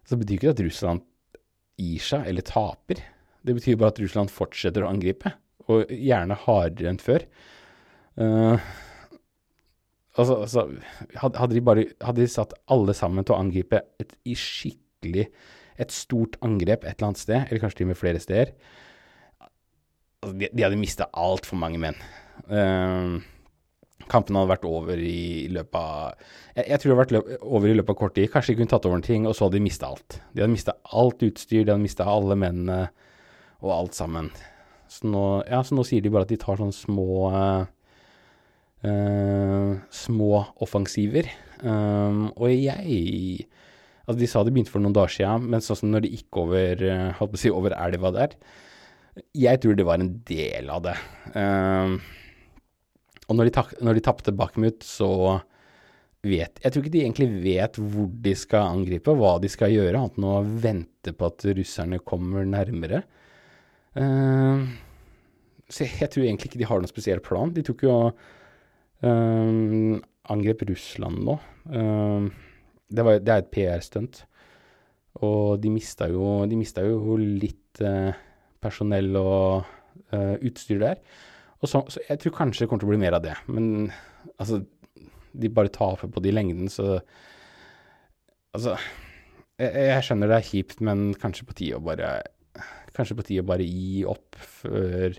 så 0.03 0.19
betyr 0.19 0.35
ikke 0.35 0.49
det 0.49 0.55
at 0.57 0.65
Russland 0.67 1.05
gir 1.79 2.03
seg 2.03 2.27
eller 2.27 2.45
taper. 2.45 2.99
Det 3.43 3.55
betyr 3.55 3.79
bare 3.79 3.95
at 3.95 4.03
Russland 4.03 4.31
fortsetter 4.33 4.83
å 4.83 4.91
angripe, 4.91 5.31
og 5.71 5.87
gjerne 5.95 6.35
hardere 6.43 6.91
enn 6.91 6.99
før. 6.99 7.23
Uh, 8.19 8.59
Altså, 10.13 10.35
altså 10.45 10.67
hadde, 11.17 11.55
de 11.55 11.61
bare 11.65 11.87
Hadde 12.05 12.21
de 12.21 12.29
satt 12.29 12.53
alle 12.69 12.93
sammen 12.93 13.25
til 13.25 13.33
å 13.33 13.39
angripe 13.41 13.79
et 14.01 14.13
i 14.29 14.35
skikkelig 15.03 15.27
Et 15.81 15.91
stort 15.91 16.37
angrep 16.45 16.83
et 16.83 16.95
eller 16.95 17.11
annet 17.11 17.21
sted, 17.21 17.45
eller 17.47 17.61
kanskje 17.61 17.81
til 17.81 17.87
og 17.87 17.93
med 17.93 17.99
flere 17.99 18.19
steder 18.21 18.53
altså, 20.21 20.33
de, 20.37 20.49
de, 20.53 20.63
hadde 20.63 20.79
mista 20.79 21.09
altfor 21.13 21.57
mange 21.59 21.79
menn. 21.81 21.97
Uh, 22.47 23.19
kampen 24.07 24.37
hadde 24.37 24.51
vært 24.53 24.67
over 24.69 24.99
i 24.99 25.49
løpet 25.51 25.75
av 25.79 26.13
jeg, 26.55 26.67
jeg, 26.69 26.77
tror 26.79 26.87
det 26.87 26.93
hadde 26.93 27.01
vært 27.01 27.15
løp, 27.17 27.33
over 27.41 27.67
i 27.67 27.75
løpet 27.75 27.95
av 27.95 27.99
kort 27.99 28.15
tid. 28.15 28.29
Kanskje 28.31 28.53
de 28.53 28.61
kunne 28.61 28.71
tatt 28.71 28.85
over 28.87 29.01
en 29.01 29.05
ting, 29.05 29.27
og 29.27 29.35
så 29.35 29.47
hadde 29.47 29.57
de 29.57 29.65
mista 29.65 29.89
alt. 29.89 30.19
De 30.31 30.43
hadde 30.43 30.53
mista 30.53 30.77
alt 30.93 31.25
utstyr, 31.25 31.65
de 31.65 31.73
hadde 31.73 31.83
mista 31.83 32.07
alle 32.07 32.37
mennene 32.39 32.79
og 33.63 33.73
alt 33.73 33.97
sammen. 33.97 34.29
Så 34.91 35.09
nå, 35.09 35.25
ja, 35.49 35.63
så 35.65 35.75
nå 35.75 35.83
sier 35.87 36.05
de 36.05 36.11
bare 36.13 36.27
at 36.27 36.31
de 36.31 36.37
tar 36.39 36.61
sånne 36.61 36.75
små 36.77 37.07
uh, 37.33 37.63
Uh, 38.83 39.79
små 39.95 40.41
offensiver. 40.59 41.29
Um, 41.63 42.33
og 42.35 42.51
jeg 42.51 43.45
Altså, 44.03 44.17
de 44.19 44.27
sa 44.27 44.43
det 44.43 44.51
begynte 44.55 44.73
for 44.73 44.83
noen 44.83 44.95
dager 44.95 45.15
siden, 45.15 45.47
men 45.53 45.63
sånn 45.63 45.79
som 45.79 45.93
når 45.93 46.03
de 46.03 46.11
gikk 46.17 46.41
over, 46.41 46.83
uh, 46.83 47.13
holdt 47.19 47.35
på 47.35 47.39
å 47.39 47.43
si, 47.45 47.53
over 47.53 47.75
elva 47.77 48.11
der 48.15 48.35
Jeg 49.37 49.61
tror 49.63 49.77
det 49.79 49.87
var 49.87 50.03
en 50.03 50.11
del 50.27 50.71
av 50.73 50.83
det. 50.83 50.97
Um, 51.37 51.97
og 53.29 53.37
når 53.39 53.47
de, 53.47 53.55
tak, 53.55 53.73
de 53.79 54.03
tapte 54.03 54.35
Bakhmut, 54.35 54.83
så 54.83 55.39
vet 56.23 56.59
Jeg 56.63 56.71
tror 56.71 56.83
ikke 56.83 56.93
de 56.93 57.03
egentlig 57.03 57.29
vet 57.43 57.79
hvor 57.79 58.09
de 58.27 58.35
skal 58.39 58.75
angripe, 58.75 59.15
hva 59.15 59.37
de 59.43 59.51
skal 59.51 59.71
gjøre, 59.71 59.95
annet 59.99 60.19
enn 60.19 60.29
å 60.29 60.37
vente 60.43 61.15
på 61.15 61.29
at 61.31 61.47
russerne 61.55 61.99
kommer 62.03 62.47
nærmere. 62.47 63.03
Uh, 63.95 64.67
så 65.71 65.87
jeg, 65.87 66.09
tror 66.11 66.25
egentlig 66.25 66.51
ikke 66.51 66.61
de 66.61 66.67
har 66.69 66.81
noen 66.81 66.91
spesiell 66.91 67.21
plan. 67.23 67.51
De 67.55 67.63
tok 67.65 67.85
jo 67.87 67.93
uh, 68.11 70.01
angrep 70.33 70.65
Russland 70.69 71.23
nå. 71.23 71.37
Uh, 71.71 72.27
det, 72.93 73.05
var, 73.05 73.19
det, 73.19 73.33
er 73.33 73.43
et 73.43 73.51
PR-stunt. 73.53 74.23
Og 75.25 75.59
de 75.61 75.71
mista 75.73 76.07
jo, 76.09 76.43
de 76.49 76.57
jo 76.57 77.17
litt 77.17 77.81
personell 78.63 79.17
og 79.19 79.69
utstyr 80.13 80.81
der. 80.81 81.01
Og 81.63 81.69
så, 81.69 81.83
så, 81.89 82.01
jeg 82.09 82.19
tror 82.19 82.35
kanskje 82.37 82.63
det 82.63 82.69
kommer 82.69 82.83
til 82.83 82.89
å 82.89 82.93
bli 82.93 83.03
mer 83.03 83.17
av 83.17 83.23
det. 83.25 83.35
Men 83.47 83.91
altså 84.35 84.61
de 85.33 85.49
bare 85.49 85.71
taper 85.73 86.11
på 86.11 86.21
det 86.21 86.33
i 86.33 86.37
lengden, 86.37 86.69
så 86.69 86.99
Altså, 88.53 88.75
jeg, 89.57 89.71
jeg, 89.73 90.01
skjønner 90.05 90.29
det 90.29 90.35
er 90.37 90.45
kjipt, 90.45 90.81
men 90.85 90.99
kanskje 91.17 91.45
på 91.49 91.55
tide 91.57 91.79
å 91.79 91.81
bare 91.81 92.19
Kanskje 92.93 93.15
på 93.17 93.25
tide 93.25 93.41
å 93.41 93.47
bare 93.49 93.65
gi 93.65 94.03
opp 94.05 94.37
før 94.37 95.17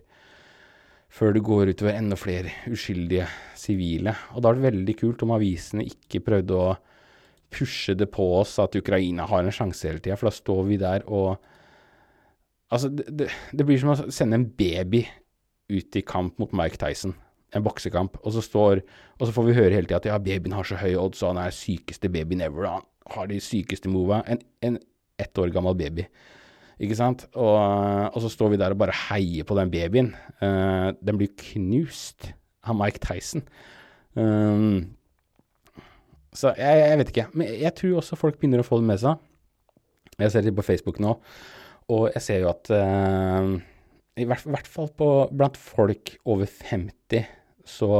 før 1.14 1.34
det 1.36 1.44
går 1.46 1.70
utover 1.70 1.94
enda 1.94 2.16
flere 2.18 2.50
uskyldige 2.74 3.26
sivile. 3.58 4.16
Og 4.34 4.42
da 4.42 4.50
er 4.50 4.56
det 4.58 4.64
veldig 4.64 4.94
kult 4.98 5.20
om 5.22 5.34
avisene 5.36 5.84
ikke 5.86 6.22
prøvde 6.26 6.56
å 6.58 6.72
pushe 7.52 7.96
det 7.98 8.08
på 8.14 8.24
oss 8.38 8.56
at 8.62 8.76
Ukraina 8.78 9.26
har 9.30 9.44
en 9.44 9.54
sjanse 9.54 9.88
hele 9.88 10.02
tida, 10.02 10.16
for 10.20 10.30
da 10.30 10.34
står 10.34 10.62
vi 10.70 10.80
der 10.80 11.08
og 11.08 11.36
Altså, 12.72 12.88
det, 12.90 13.04
det, 13.14 13.26
det 13.54 13.64
blir 13.68 13.76
som 13.78 13.92
å 13.92 14.10
sende 14.10 14.38
en 14.40 14.46
baby 14.58 15.04
ut 15.70 15.94
i 15.94 16.00
kamp 16.02 16.40
mot 16.42 16.50
Mike 16.56 16.80
Tyson 16.80 17.12
en 17.54 17.64
boksekamp, 17.64 18.18
og 18.22 18.34
så, 18.34 18.42
står, 18.42 18.82
og 19.18 19.26
så 19.26 19.34
får 19.34 19.46
vi 19.48 19.56
høre 19.56 19.76
hele 19.76 19.88
tida 19.88 20.00
at 20.00 20.08
ja, 20.08 20.18
babyen 20.22 20.56
har 20.56 20.66
så 20.66 20.78
høye 20.80 20.98
odds, 21.00 21.22
og 21.22 21.34
han 21.34 21.44
er 21.44 21.54
sykeste 21.54 22.10
babyen 22.12 22.42
ever. 22.44 22.66
Han 22.66 22.86
har 23.14 23.28
de 23.30 23.40
sykeste 23.42 23.90
mova. 23.92 24.22
En, 24.30 24.40
en 24.64 24.80
ett 25.20 25.38
år 25.38 25.52
gammel 25.54 25.76
baby. 25.78 26.08
Ikke 26.82 26.98
sant? 26.98 27.28
Og, 27.38 27.54
og, 27.54 28.18
så 28.24 28.32
står 28.32 28.54
vi 28.54 28.60
der 28.64 28.74
og 28.74 28.80
bare 28.82 28.96
heier 29.06 29.46
på 29.46 29.56
den 29.58 29.70
babyen. 29.70 30.10
Uh, 30.42 30.90
den 30.98 31.20
blir 31.20 31.30
knust 31.38 32.32
av 32.66 32.78
Mike 32.80 33.02
Tyson. 33.04 33.46
Um, 34.18 34.96
så 36.34 36.50
jeg, 36.58 36.80
jeg, 36.80 36.98
vet 37.00 37.12
ikke. 37.12 37.26
Men 37.38 37.52
jeg 37.62 37.74
tror 37.78 38.00
også 38.00 38.18
folk 38.18 38.40
begynner 38.40 38.62
å 38.62 38.66
få 38.66 38.80
det 38.80 38.88
med 38.88 39.02
seg. 39.02 39.22
Jeg 40.18 40.34
ser 40.34 40.46
det 40.46 40.54
på 40.54 40.66
Facebook 40.66 41.00
nå, 41.02 41.14
og 41.90 42.04
jeg 42.14 42.22
ser 42.22 42.42
jo 42.44 42.50
at 42.52 42.70
uh, 42.70 43.54
i 44.14 44.26
hvert, 44.30 44.44
hvert, 44.46 44.68
fall 44.70 44.90
på, 44.94 45.08
blant 45.34 45.56
folk 45.58 46.14
over 46.30 46.46
50 46.46 47.24
så 47.66 47.90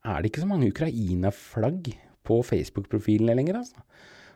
er 0.00 0.18
det 0.18 0.30
ikke 0.30 0.42
så 0.42 0.48
mange 0.50 0.70
Ukraina-flagg 0.72 1.92
på 2.26 2.40
Facebook-profilene 2.46 3.36
lenger, 3.38 3.60
altså. 3.60 3.84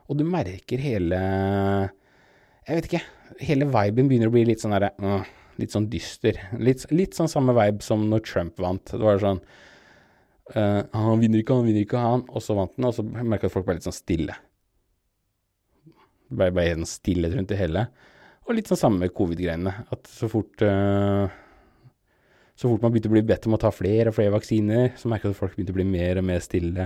Og 0.04 0.18
du 0.20 0.24
merker 0.28 0.80
hele 0.84 1.18
Jeg 2.66 2.76
vet 2.76 2.88
ikke. 2.90 3.00
Hele 3.40 3.68
viben 3.72 4.10
begynner 4.10 4.28
å 4.28 4.34
bli 4.34 4.42
litt 4.50 4.60
sånn 4.60 4.74
derre 4.76 4.92
uh, 5.00 5.24
Litt 5.60 5.72
sånn 5.72 5.86
dyster. 5.90 6.36
Litt, 6.58 6.82
litt, 6.90 7.14
sånn 7.14 7.30
samme 7.30 7.54
vibe 7.56 7.84
som 7.84 8.02
når 8.10 8.24
Trump 8.26 8.58
vant. 8.60 8.90
Det 8.90 9.00
var 9.00 9.20
sånn 9.22 9.40
uh, 10.52 10.82
Han 10.92 11.22
vinner 11.22 11.40
ikke, 11.40 11.56
han 11.56 11.68
vinner 11.68 11.86
ikke, 11.86 12.02
han. 12.02 12.26
Og 12.28 12.44
så 12.44 12.56
vant 12.58 12.74
han, 12.76 12.88
og 12.90 12.96
så 12.96 13.04
merka 13.04 13.48
at 13.48 13.54
folk 13.54 13.68
ble 13.68 13.78
litt 13.78 13.86
sånn 13.86 13.96
stille. 13.96 14.36
Det 15.84 16.40
ble 16.40 16.50
bare 16.56 16.76
en 16.76 16.88
stillhet 16.88 17.36
rundt 17.36 17.52
det 17.52 17.60
hele. 17.60 17.86
Og 18.44 18.58
litt 18.58 18.68
sånn 18.68 18.80
samme 18.80 19.04
med 19.04 19.14
covid-greiene. 19.16 19.72
At 19.94 20.10
så 20.10 20.28
fort 20.32 20.64
uh, 20.66 21.24
så 22.54 22.70
fort 22.70 22.84
man 22.84 22.92
begynte 22.94 23.10
å 23.10 23.16
bli 23.16 23.26
bedt 23.26 23.48
om 23.48 23.56
å 23.56 23.60
ta 23.60 23.70
flere 23.74 24.10
og 24.10 24.16
flere 24.16 24.36
vaksiner, 24.36 24.84
så 24.98 25.04
merka 25.10 25.24
jeg 25.26 25.32
at 25.34 25.40
folk 25.40 25.54
begynte 25.56 25.74
å 25.74 25.80
bli 25.80 25.88
mer 25.88 26.14
og 26.20 26.26
mer 26.28 26.40
stille. 26.44 26.84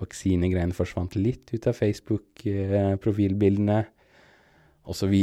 Vaksinegreiene 0.00 0.76
forsvant 0.76 1.12
litt 1.18 1.46
ut 1.50 1.64
av 1.66 1.74
Facebook-profilbildene, 1.76 3.80
osv. 4.90 5.14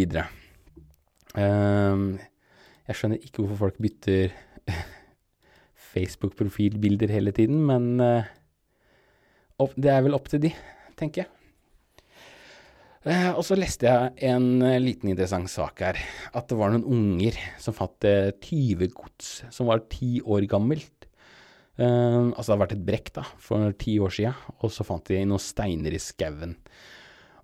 Uh, 1.38 1.98
jeg 2.88 2.96
skjønner 3.00 3.24
ikke 3.24 3.40
hvorfor 3.42 3.60
folk 3.64 3.78
bytter 3.84 4.24
Facebook-profilbilder 5.98 7.12
hele 7.12 7.34
tiden, 7.36 7.66
men 7.68 7.98
uh, 8.00 8.30
opp, 9.60 9.74
det 9.76 9.92
er 9.92 10.06
vel 10.06 10.16
opp 10.18 10.30
til 10.32 10.46
de, 10.48 10.54
tenker 10.96 11.26
jeg. 11.26 11.34
Eh, 13.08 13.30
og 13.32 13.44
så 13.48 13.56
leste 13.56 13.88
jeg 13.88 14.32
en 14.34 14.64
eh, 14.66 14.82
liten 14.84 15.14
interessant 15.14 15.48
sak 15.52 15.84
her. 15.86 16.00
At 16.36 16.50
det 16.50 16.58
var 16.60 16.74
noen 16.74 16.88
unger 16.92 17.38
som 17.62 17.76
fant 17.76 18.08
eh, 18.08 18.34
tyvegods 18.44 19.46
som 19.54 19.70
var 19.72 19.86
ti 19.92 20.18
år 20.26 20.48
gammelt. 20.52 20.94
Uh, 21.78 22.34
altså 22.34 22.48
det 22.48 22.54
har 22.56 22.62
vært 22.64 22.72
et 22.74 22.86
brekk 22.88 23.10
da, 23.14 23.24
for 23.38 23.74
ti 23.78 24.00
år 24.02 24.10
sia, 24.10 24.32
og 24.66 24.72
så 24.74 24.82
fant 24.82 25.12
de 25.12 25.20
noen 25.30 25.44
steiner 25.44 25.94
i 25.94 26.00
skauen. 26.02 26.56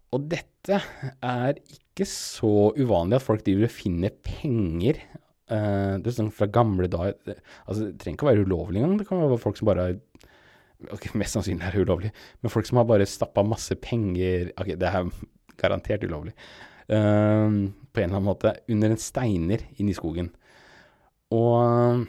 Og 0.10 0.24
dette 0.32 0.80
er 1.22 1.60
ikke 1.62 2.08
så 2.10 2.72
uvanlig 2.74 3.20
at 3.20 3.26
folk 3.28 3.44
driver 3.46 3.70
og 3.70 3.76
finner 3.76 4.16
penger. 4.26 5.04
Uh, 5.52 6.00
det 6.00 6.08
er 6.08 6.16
sånn 6.16 6.32
fra 6.32 6.48
gamle 6.48 6.88
dager 6.88 7.18
Altså, 7.28 7.90
det 7.90 7.98
trenger 8.00 8.16
ikke 8.16 8.26
å 8.26 8.30
være 8.30 8.46
ulovlig 8.48 8.80
engang. 8.80 8.96
Det 9.02 9.08
kan 9.10 9.20
være 9.20 9.42
folk 9.42 9.60
som 9.60 9.68
bare 9.68 9.90
Ok, 10.94 11.10
mest 11.20 11.36
sannsynlig 11.36 11.68
er 11.68 11.76
det 11.76 11.84
ulovlig, 11.84 12.12
men 12.42 12.52
folk 12.52 12.68
som 12.68 12.80
har 12.80 12.88
bare 12.88 13.08
stappa 13.08 13.44
masse 13.48 13.76
penger 13.84 14.54
Ok, 14.56 14.74
det 14.80 14.88
er 14.90 15.12
garantert 15.60 16.04
ulovlig, 16.08 16.34
uh, 16.90 17.52
på 17.52 18.02
en 18.02 18.08
eller 18.08 18.18
annen 18.18 18.26
måte, 18.26 18.56
under 18.72 18.96
en 18.96 19.00
steiner 19.00 19.62
inne 19.78 19.94
i 19.94 19.98
skogen. 19.98 20.32
Og 21.36 22.08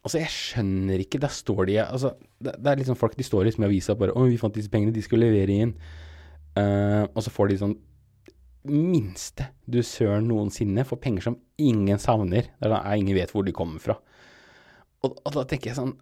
Altså, 0.00 0.16
jeg 0.16 0.32
skjønner 0.32 1.02
ikke. 1.02 1.20
Der 1.20 1.32
står 1.32 1.66
de 1.68 1.74
altså, 1.82 2.14
det, 2.40 2.54
det 2.56 2.70
er 2.70 2.78
liksom 2.80 2.96
folk 2.96 3.16
de 3.18 3.26
står 3.26 3.44
liksom 3.44 3.64
i 3.64 3.68
avisa 3.68 3.94
bare 3.94 4.14
'Å, 4.16 4.28
vi 4.30 4.38
fant 4.40 4.54
disse 4.56 4.72
pengene, 4.72 4.94
de 4.96 5.02
skulle 5.04 5.28
levere 5.28 5.58
inn'. 5.60 5.74
Uh, 6.56 7.04
og 7.14 7.20
så 7.22 7.30
får 7.30 7.50
de 7.50 7.58
sånn 7.60 7.76
minste 8.68 9.50
dusøren 9.70 10.28
noensinne 10.28 10.84
for 10.88 11.00
penger 11.00 11.30
som 11.30 11.38
ingen 11.60 12.00
savner. 12.02 12.50
Der 12.60 12.74
er 12.76 12.98
ingen 12.98 13.16
vet 13.16 13.32
hvor 13.32 13.46
de 13.46 13.54
kommer 13.56 13.80
fra. 13.82 13.96
Og, 15.00 15.16
og 15.16 15.32
da 15.36 15.46
tenker 15.48 15.72
jeg 15.72 15.80
sånn 15.80 15.96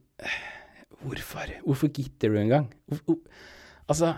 Hvorfor? 0.99 1.51
Hvorfor 1.63 1.91
gidder 1.95 2.33
du 2.35 2.39
engang? 2.41 2.65
Altså, 3.87 4.17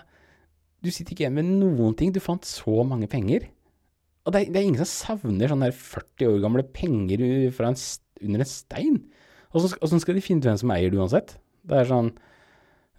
du 0.80 0.88
sitter 0.88 1.12
ikke 1.12 1.26
igjen 1.26 1.37
med 1.37 1.50
noen 1.61 1.92
ting. 1.99 2.14
Du 2.14 2.23
fant 2.25 2.47
så 2.49 2.80
mange 2.88 3.09
penger. 3.11 3.50
Og 4.25 4.32
det 4.32 4.40
er, 4.40 4.52
det 4.54 4.61
er 4.62 4.68
ingen 4.70 4.80
som 4.80 5.18
savner 5.18 5.52
sånne 5.52 5.68
40 5.76 6.30
år 6.30 6.40
gamle 6.40 6.64
penger 6.73 7.20
en, 7.20 7.76
under 7.76 8.44
en 8.44 8.49
stein. 8.49 8.97
Og 9.52 9.66
så 9.66 10.00
skal 10.00 10.16
de 10.16 10.25
finne 10.25 10.40
ut 10.40 10.49
hvem 10.49 10.61
som 10.62 10.73
eier 10.73 10.92
det 10.92 11.00
uansett. 11.00 11.37
Det 11.68 11.82
er 11.82 11.88
sånn 11.90 12.11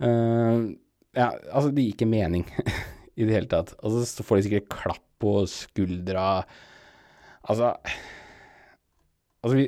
uh, 0.03 0.69
Ja, 1.17 1.31
altså, 1.50 1.71
det 1.74 1.88
gir 1.88 1.95
ikke 1.95 2.10
mening 2.10 2.45
i 3.17 3.27
det 3.27 3.35
hele 3.35 3.51
tatt. 3.51 3.75
Og 3.81 4.01
så 4.07 4.25
får 4.25 4.39
de 4.39 4.47
sikkert 4.47 4.71
klapp 4.73 5.05
på 5.21 5.35
skuldra. 5.49 6.41
Altså 7.49 7.75
Altså, 9.41 9.57
vi, 9.57 9.63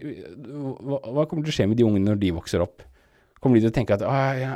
hva, 0.86 1.00
hva, 1.02 1.24
kommer 1.26 1.46
til 1.46 1.50
å 1.50 1.56
skje 1.56 1.66
med 1.66 1.80
de 1.80 1.86
ungene 1.88 2.12
når 2.12 2.20
de 2.22 2.34
vokser 2.36 2.62
opp? 2.62 2.84
Kommer 3.42 3.58
de 3.58 3.64
til 3.66 3.72
å 3.72 3.74
tenke 3.74 3.96
at 3.96 4.04
ja, 4.06 4.52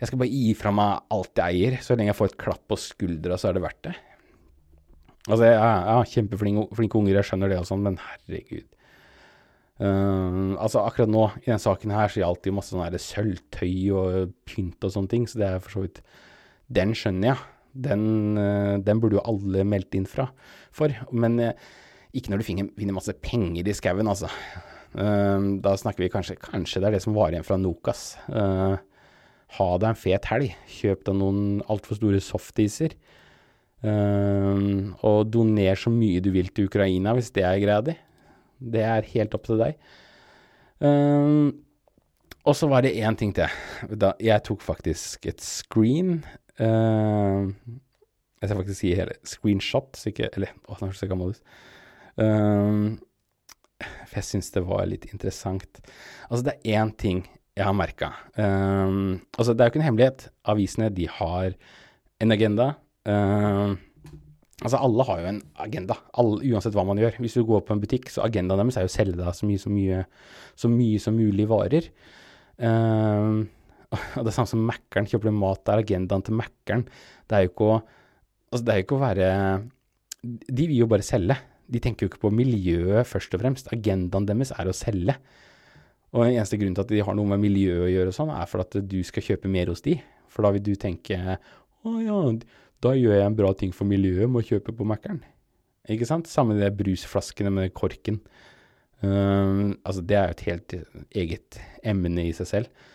jeg 0.00 0.08
skal 0.08 0.20
bare 0.22 0.32
gi 0.32 0.54
fra 0.56 0.72
meg 0.72 1.10
alt 1.12 1.40
jeg 1.42 1.58
eier, 1.58 1.76
så 1.84 1.96
lenge 1.96 2.14
jeg 2.14 2.18
får 2.18 2.30
et 2.30 2.38
klapp 2.40 2.62
på 2.68 2.78
skuldra, 2.80 3.36
så 3.36 3.50
er 3.50 3.58
det 3.58 3.64
verdt 3.66 3.82
det. 3.84 3.92
Altså, 5.26 5.42
jeg 5.48 5.58
har 5.60 6.08
kjempeflinke 6.08 6.98
unger, 7.00 7.18
jeg 7.18 7.28
skjønner 7.28 7.52
det 7.52 7.60
og 7.60 7.68
sånn, 7.68 7.84
men 7.84 8.00
herregud. 8.00 8.68
Uh, 9.76 10.56
altså, 10.56 10.86
akkurat 10.86 11.12
nå, 11.12 11.26
i 11.42 11.50
den 11.50 11.60
saken 11.60 11.92
her, 11.92 12.08
så 12.08 12.22
gjaldt 12.22 12.44
det 12.44 12.52
jo 12.52 12.56
masse 12.56 12.72
sånn 12.72 13.00
sølvtøy 13.06 13.74
og 13.92 14.32
pynt 14.48 14.88
og 14.88 14.94
sånne 14.94 15.12
ting, 15.12 15.28
så 15.28 15.42
det 15.42 15.50
er 15.50 15.60
for 15.60 15.76
så 15.76 15.84
vidt 15.84 16.00
Den 16.72 16.96
skjønner 16.96 17.34
jeg. 17.34 17.42
Den, 17.84 18.36
uh, 18.38 18.76
den 18.82 19.02
burde 19.02 19.18
jo 19.18 19.26
alle 19.28 19.66
meldt 19.68 19.96
inn 19.98 20.08
fra 20.08 20.28
for. 20.74 20.94
Men 21.12 21.38
uh, 21.42 21.52
ikke 22.16 22.32
når 22.32 22.40
du 22.40 22.46
finner, 22.46 22.96
masse 22.96 23.14
penger 23.20 23.68
i 23.68 23.76
skauen, 23.76 24.08
altså. 24.08 24.30
da 24.96 25.72
snakker 25.76 26.00
vi 26.00 26.08
kanskje 26.08 26.38
Kanskje 26.40 26.80
det 26.80 26.86
er 26.88 26.94
det 26.94 27.02
som 27.04 27.12
var 27.12 27.34
igjen 27.34 27.44
fra 27.44 27.58
Nokas. 27.60 28.14
Ha 28.32 29.66
deg 29.82 29.88
en 29.90 29.98
fet 30.00 30.28
helg. 30.30 30.54
Kjøp 30.78 31.02
deg 31.04 31.18
noen 31.18 31.58
altfor 31.68 31.98
store 31.98 32.22
softiser. 32.24 32.94
Og 33.84 35.18
doner 35.28 35.76
så 35.76 35.92
mye 35.92 36.22
du 36.24 36.30
vil 36.32 36.48
til 36.48 36.70
Ukraina, 36.70 37.12
hvis 37.18 37.28
det 37.36 37.44
er 37.44 37.60
greia 37.60 37.84
di. 37.84 37.98
Det 38.56 38.86
er 38.88 39.10
helt 39.12 39.36
opp 39.36 39.44
til 39.50 39.60
deg. 39.60 39.76
Og 42.46 42.54
så 42.54 42.68
var 42.70 42.86
det 42.86 42.94
én 42.94 43.16
ting 43.18 43.34
til. 43.34 43.50
Jeg 44.22 44.42
tok 44.46 44.62
faktisk 44.62 45.26
et 45.26 45.42
screen. 45.42 46.20
Uh, 46.60 47.52
jeg 48.40 48.48
skal 48.48 48.60
faktisk 48.60 48.80
si 48.80 48.92
hele 48.96 49.16
screenshot, 49.26 49.96
så 49.96 50.10
ikke 50.12 50.30
Eller, 50.36 50.52
å, 50.68 50.76
nå 50.80 50.92
ser 50.96 51.10
gammel 51.10 51.34
ut. 51.34 51.56
Uh, 52.16 52.96
for 53.80 54.20
jeg 54.20 54.28
syns 54.30 54.52
det 54.54 54.62
var 54.64 54.86
litt 54.88 55.08
interessant. 55.10 55.80
Altså, 56.30 56.44
det 56.48 56.54
er 56.56 56.80
én 56.80 56.92
ting 56.96 57.24
jeg 57.56 57.64
har 57.64 57.76
merka. 57.76 58.12
Um, 58.36 58.44
ehm, 58.44 59.10
altså, 59.36 59.52
det 59.52 59.64
er 59.64 59.68
jo 59.68 59.74
ikke 59.74 59.80
en 59.80 59.88
hemmelighet. 59.88 60.28
Avisene, 60.52 60.90
de 60.92 61.08
har 61.08 61.56
en 62.20 62.32
agenda. 62.32 62.66
Um, 63.08 63.76
altså, 64.60 64.80
alle 64.80 65.06
har 65.08 65.22
jo 65.22 65.30
en 65.30 65.42
agenda, 65.64 65.96
alle, 66.20 66.42
uansett 66.52 66.76
hva 66.76 66.84
man 66.88 67.00
gjør. 67.00 67.16
Hvis 67.24 67.36
du 67.38 67.44
går 67.48 67.64
på 67.64 67.76
en 67.76 67.80
butikk, 67.80 68.10
så 68.12 68.24
agendaen 68.26 68.60
deres 68.60 68.76
er 68.76 68.84
jo 68.86 68.92
å 68.92 68.96
selge 68.96 69.20
deg 69.20 69.38
så 69.38 69.48
mye, 69.48 69.62
så 69.62 69.72
mye, 69.72 70.02
så 70.56 70.72
mye 70.72 71.02
som 71.06 71.16
mulig 71.16 71.48
varer. 71.52 71.88
Um, 72.60 73.46
Og 73.94 74.00
det 74.24 74.30
er 74.30 74.36
samme 74.36 74.50
som 74.50 74.64
Mækkern. 74.68 75.08
Kjøper 75.10 75.30
du 75.30 75.36
mat, 75.36 75.62
er 75.70 75.82
agendaen 75.84 76.24
til 76.26 76.38
Mækkern. 76.38 76.86
Det 77.26 77.38
er 77.38 77.46
jo 77.46 77.52
ikke 77.52 77.70
å 77.74 77.76
Altså, 78.54 78.62
det 78.62 78.72
er 78.72 78.76
jo 78.78 78.84
ikke 78.84 78.94
å 78.94 79.02
være 79.02 79.28
De 80.54 80.66
vil 80.70 80.76
jo 80.78 80.86
bare 80.88 81.04
selge. 81.04 81.34
De 81.66 81.80
tenker 81.82 82.06
jo 82.06 82.12
ikke 82.12 82.22
på 82.22 82.30
miljøet 82.30 83.08
først 83.10 83.34
og 83.34 83.42
fremst. 83.42 83.72
Agendaen 83.74 84.28
deres 84.28 84.52
er 84.54 84.70
å 84.70 84.74
selge. 84.76 85.16
Og 86.14 86.22
den 86.22 86.36
eneste 86.36 86.58
grunnen 86.60 86.76
til 86.78 86.86
at 86.86 86.92
de 86.94 87.02
har 87.04 87.16
noe 87.18 87.28
med 87.32 87.42
miljøet 87.42 87.88
å 87.88 87.90
gjøre 87.90 88.12
og 88.12 88.16
sånn, 88.16 88.30
er 88.32 88.46
for 88.48 88.62
at 88.62 88.76
du 88.86 89.00
skal 89.04 89.26
kjøpe 89.26 89.50
mer 89.50 89.72
hos 89.72 89.82
de. 89.84 89.96
For 90.32 90.46
da 90.46 90.52
vil 90.54 90.62
du 90.64 90.72
tenke 90.78 91.18
å 91.18 91.96
ja, 92.00 92.20
da 92.84 92.92
gjør 92.96 93.18
jeg 93.18 93.26
en 93.26 93.38
bra 93.38 93.50
ting 93.58 93.74
for 93.74 93.88
miljøet 93.90 94.30
med 94.30 94.44
å 94.44 94.48
kjøpe 94.54 94.74
på 94.78 94.86
Mækkern. 94.88 95.20
Ikke 95.92 96.08
sant? 96.08 96.30
Samme 96.30 96.56
de 96.58 96.70
brusflaskene 96.74 97.50
med 97.52 97.74
korken. 97.76 98.20
Um, 99.02 99.76
altså, 99.84 100.02
det 100.02 100.16
er 100.16 100.30
jo 100.30 100.36
et 100.36 100.46
helt 100.46 100.76
eget 101.22 101.58
emne 101.86 102.28
i 102.30 102.34
seg 102.36 102.50
selv. 102.50 102.86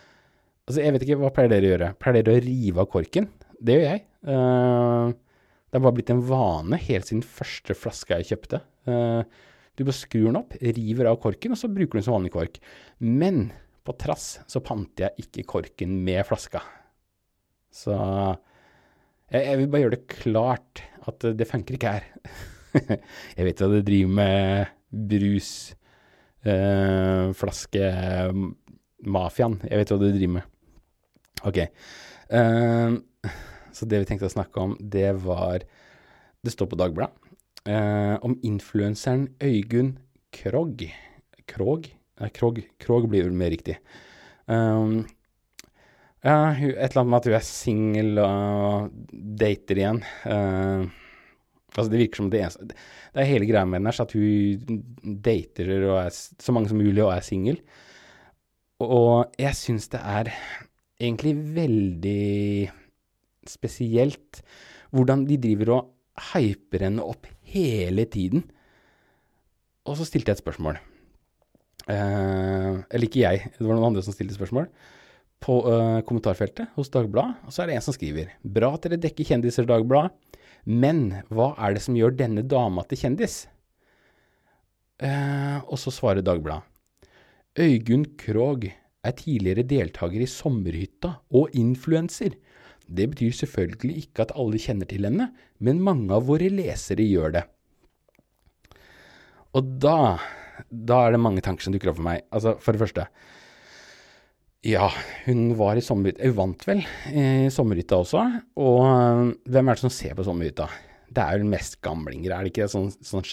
Altså, 0.72 0.86
jeg 0.86 0.94
vet 0.96 1.04
ikke, 1.04 1.16
hva 1.20 1.30
pleier 1.36 1.50
dere 1.52 1.68
å 1.68 1.72
gjøre? 1.74 1.88
Pleier 2.00 2.24
dere 2.24 2.40
å 2.40 2.42
rive 2.46 2.80
av 2.80 2.86
korken? 2.88 3.26
Det 3.60 3.74
gjør 3.76 3.82
jeg. 3.84 4.02
Uh, 4.24 5.10
det 5.68 5.76
har 5.76 5.82
bare 5.84 5.96
blitt 5.98 6.12
en 6.14 6.22
vane 6.24 6.78
helt 6.80 7.10
siden 7.10 7.24
første 7.28 7.76
flaske 7.76 8.20
jeg 8.22 8.30
kjøpte. 8.30 8.62
Uh, 8.88 9.26
du 9.76 9.84
bare 9.84 9.98
skrur 9.98 10.30
den 10.30 10.38
opp, 10.40 10.56
river 10.64 11.10
av 11.12 11.18
korken, 11.20 11.52
og 11.52 11.60
så 11.60 11.68
bruker 11.68 11.92
du 11.92 12.00
den 12.00 12.06
som 12.06 12.16
vanlig 12.16 12.32
kork. 12.32 12.56
Men 13.04 13.42
på 13.84 13.96
trass 14.00 14.30
så 14.48 14.62
panter 14.64 15.10
jeg 15.10 15.26
ikke 15.26 15.44
korken 15.58 15.98
med 16.06 16.24
flaska. 16.30 16.62
Så 17.68 17.92
jeg, 17.92 19.42
jeg, 19.42 19.58
vil 19.60 19.68
bare 19.74 19.84
gjøre 19.84 19.96
det 19.98 20.16
klart 20.22 20.84
at 21.12 21.28
det 21.36 21.50
funker 21.50 21.76
ikke 21.76 21.98
her. 21.98 22.08
jeg 23.36 23.50
vet 23.50 23.66
hva 23.66 23.70
det 23.76 23.84
driver 23.92 24.16
med 24.22 24.72
brus, 25.12 25.52
uh, 26.48 27.36
flaske, 27.36 27.92
mafiaen. 29.04 29.60
Jeg 29.68 29.84
vet 29.84 29.92
hva 29.92 30.00
du 30.00 30.08
driver 30.08 30.36
med. 30.40 30.51
Ok. 31.48 31.64
Uh, 32.32 33.00
så 33.72 33.88
det 33.90 34.02
vi 34.02 34.10
tenkte 34.10 34.30
å 34.30 34.34
snakke 34.34 34.62
om, 34.62 34.76
det 34.80 35.14
var 35.24 35.66
Det 36.42 36.54
står 36.54 36.72
på 36.72 36.78
Dagbladet. 36.80 37.14
Uh, 37.62 38.18
om 38.26 38.40
influenseren 38.42 39.28
Øygunn 39.44 39.98
Krogh. 40.34 40.88
Krog? 41.46 41.90
Nei, 42.22 42.30
Krog, 42.34 42.62
Krog 42.82 43.06
blir 43.12 43.28
vel 43.28 43.36
mer 43.38 43.52
riktig. 43.54 43.78
Um, 44.50 45.04
ja, 46.22 46.54
et 46.54 46.92
eller 46.92 47.02
annet 47.02 47.12
med 47.12 47.20
at 47.20 47.28
hun 47.30 47.36
er 47.38 47.46
singel 47.46 48.20
og 48.22 48.98
dater 49.42 49.80
igjen. 49.82 50.02
Uh, 50.26 50.90
altså 51.76 51.88
Det 51.92 52.02
virker 52.02 52.22
som 52.22 52.32
det 52.34 52.42
eneste 52.42 52.68
Det 52.68 53.22
er 53.24 53.30
hele 53.30 53.48
greia 53.50 53.66
med 53.66 53.82
henne, 53.82 53.94
at 53.94 54.18
hun 54.18 54.82
dater 55.24 55.72
og 55.80 55.96
er 56.04 56.12
så 56.18 56.54
mange 56.56 56.70
som 56.72 56.82
mulig 56.82 57.02
og 57.06 57.14
er 57.16 57.26
singel. 57.26 57.62
Og 58.82 59.34
jeg 59.38 59.58
syns 59.58 59.90
det 59.94 60.02
er 60.02 60.34
egentlig 61.02 61.34
veldig 61.56 62.70
spesielt 63.50 64.42
hvordan 64.94 65.26
de 65.28 65.40
driver 65.42 65.74
og 65.76 65.92
hyper 66.32 66.86
henne 66.86 67.04
opp 67.04 67.28
hele 67.52 68.06
tiden. 68.12 68.46
Og 69.88 69.98
så 69.98 70.06
stilte 70.08 70.32
jeg 70.32 70.40
et 70.40 70.44
spørsmål. 70.44 70.80
Eh, 71.90 72.74
eller 72.94 73.08
ikke 73.08 73.24
jeg, 73.24 73.54
det 73.58 73.66
var 73.66 73.78
noen 73.78 73.92
andre 73.92 74.04
som 74.06 74.16
stilte 74.16 74.38
spørsmål. 74.38 74.68
På 75.42 75.58
eh, 75.72 76.02
kommentarfeltet 76.06 76.76
hos 76.76 76.92
Dagbladet. 76.94 77.40
Og 77.48 77.56
så 77.56 77.64
er 77.64 77.72
det 77.72 77.80
en 77.80 77.88
som 77.88 77.96
skriver 77.96 78.36
Bra 78.46 78.76
at 78.76 78.86
dere 78.86 79.02
dekker 79.02 79.32
kjendiser, 79.32 79.66
Dagbladet. 79.70 80.14
Men 80.70 81.24
hva 81.34 81.56
er 81.58 81.74
det 81.74 81.82
som 81.82 81.98
gjør 81.98 82.14
denne 82.14 82.44
dama 82.46 82.84
til 82.86 83.02
kjendis? 83.02 83.48
Eh, 85.02 85.58
og 85.66 85.80
så 85.82 85.94
svarer 85.94 86.22
Dagbladet. 86.26 86.68
Øygunn 87.60 88.06
Krogh 88.22 88.70
er 89.06 89.18
tidligere 89.18 89.66
deltaker 89.68 90.22
i 90.22 90.30
Sommerhytta 90.30 91.16
og 91.38 91.56
influenser. 91.58 92.36
Det 92.92 93.08
betyr 93.14 93.34
selvfølgelig 93.38 94.06
ikke 94.06 94.26
at 94.26 94.36
alle 94.40 94.60
kjenner 94.62 94.90
til 94.90 95.08
henne, 95.08 95.32
men 95.64 95.84
mange 95.84 96.14
av 96.16 96.28
våre 96.28 96.50
lesere 96.52 97.06
gjør 97.08 97.38
det. 97.38 97.46
Og 99.58 99.76
da, 99.84 100.18
da 100.70 101.06
er 101.06 101.16
det 101.16 101.24
mange 101.24 101.44
tanker 101.44 101.66
som 101.66 101.76
dukker 101.76 101.92
opp 101.92 102.00
for 102.00 102.08
meg. 102.08 102.26
Altså, 102.32 102.56
for 102.62 102.76
det 102.76 102.84
første 102.84 103.08
Ja, 104.68 104.92
hun 105.26 105.56
var 105.58 105.74
i 105.76 105.82
sommerhytta 105.82 106.28
Hun 106.30 106.36
vant 106.38 106.64
vel 106.68 106.84
i 107.10 107.50
sommerhytta 107.52 107.98
også. 108.04 108.26
Og 108.62 109.34
hvem 109.50 109.72
er 109.72 109.80
det 109.80 109.84
som 109.84 109.94
ser 109.94 110.16
på 110.18 110.28
sommerhytta? 110.28 110.70
Det 111.12 111.24
er 111.24 111.42
vel 111.42 111.50
mest 111.52 111.82
gamlinger, 111.84 112.32
er 112.32 112.46
det 112.46 112.54
ikke? 112.54 112.70
Sånn, 112.72 112.88
sånn 113.04 113.26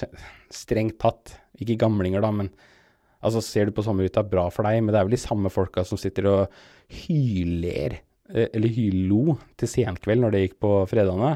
strengt 0.50 0.98
tatt. 0.98 1.36
Ikke 1.62 1.78
gamlinger, 1.78 2.24
da, 2.24 2.32
men 2.34 2.50
altså, 3.20 3.42
ser 3.44 3.68
du 3.68 3.76
på 3.76 3.84
sommerhytta, 3.86 4.24
bra 4.26 4.48
for 4.54 4.68
deg, 4.68 4.82
men 4.82 4.94
det 4.94 5.00
er 5.00 5.08
vel 5.08 5.16
de 5.16 5.22
samme 5.22 5.52
folka 5.52 5.84
som 5.86 6.00
sitter 6.00 6.28
og 6.30 6.60
hyler 7.04 8.00
Eh, 8.28 8.48
eller 8.52 8.68
hylo, 8.68 9.38
til 9.56 9.70
senkveld 9.70 10.20
når 10.20 10.34
det 10.34 10.42
gikk 10.42 10.58
på 10.64 10.72
fredagene. 10.90 11.32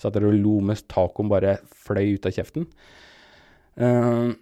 Satt 0.00 0.16
der 0.16 0.28
og 0.28 0.36
lo 0.36 0.58
mens 0.64 0.84
tacoen 0.88 1.28
bare 1.32 1.58
fløy 1.84 2.16
ut 2.16 2.28
av 2.28 2.34
kjeften. 2.36 2.66
Uh, 3.76 4.32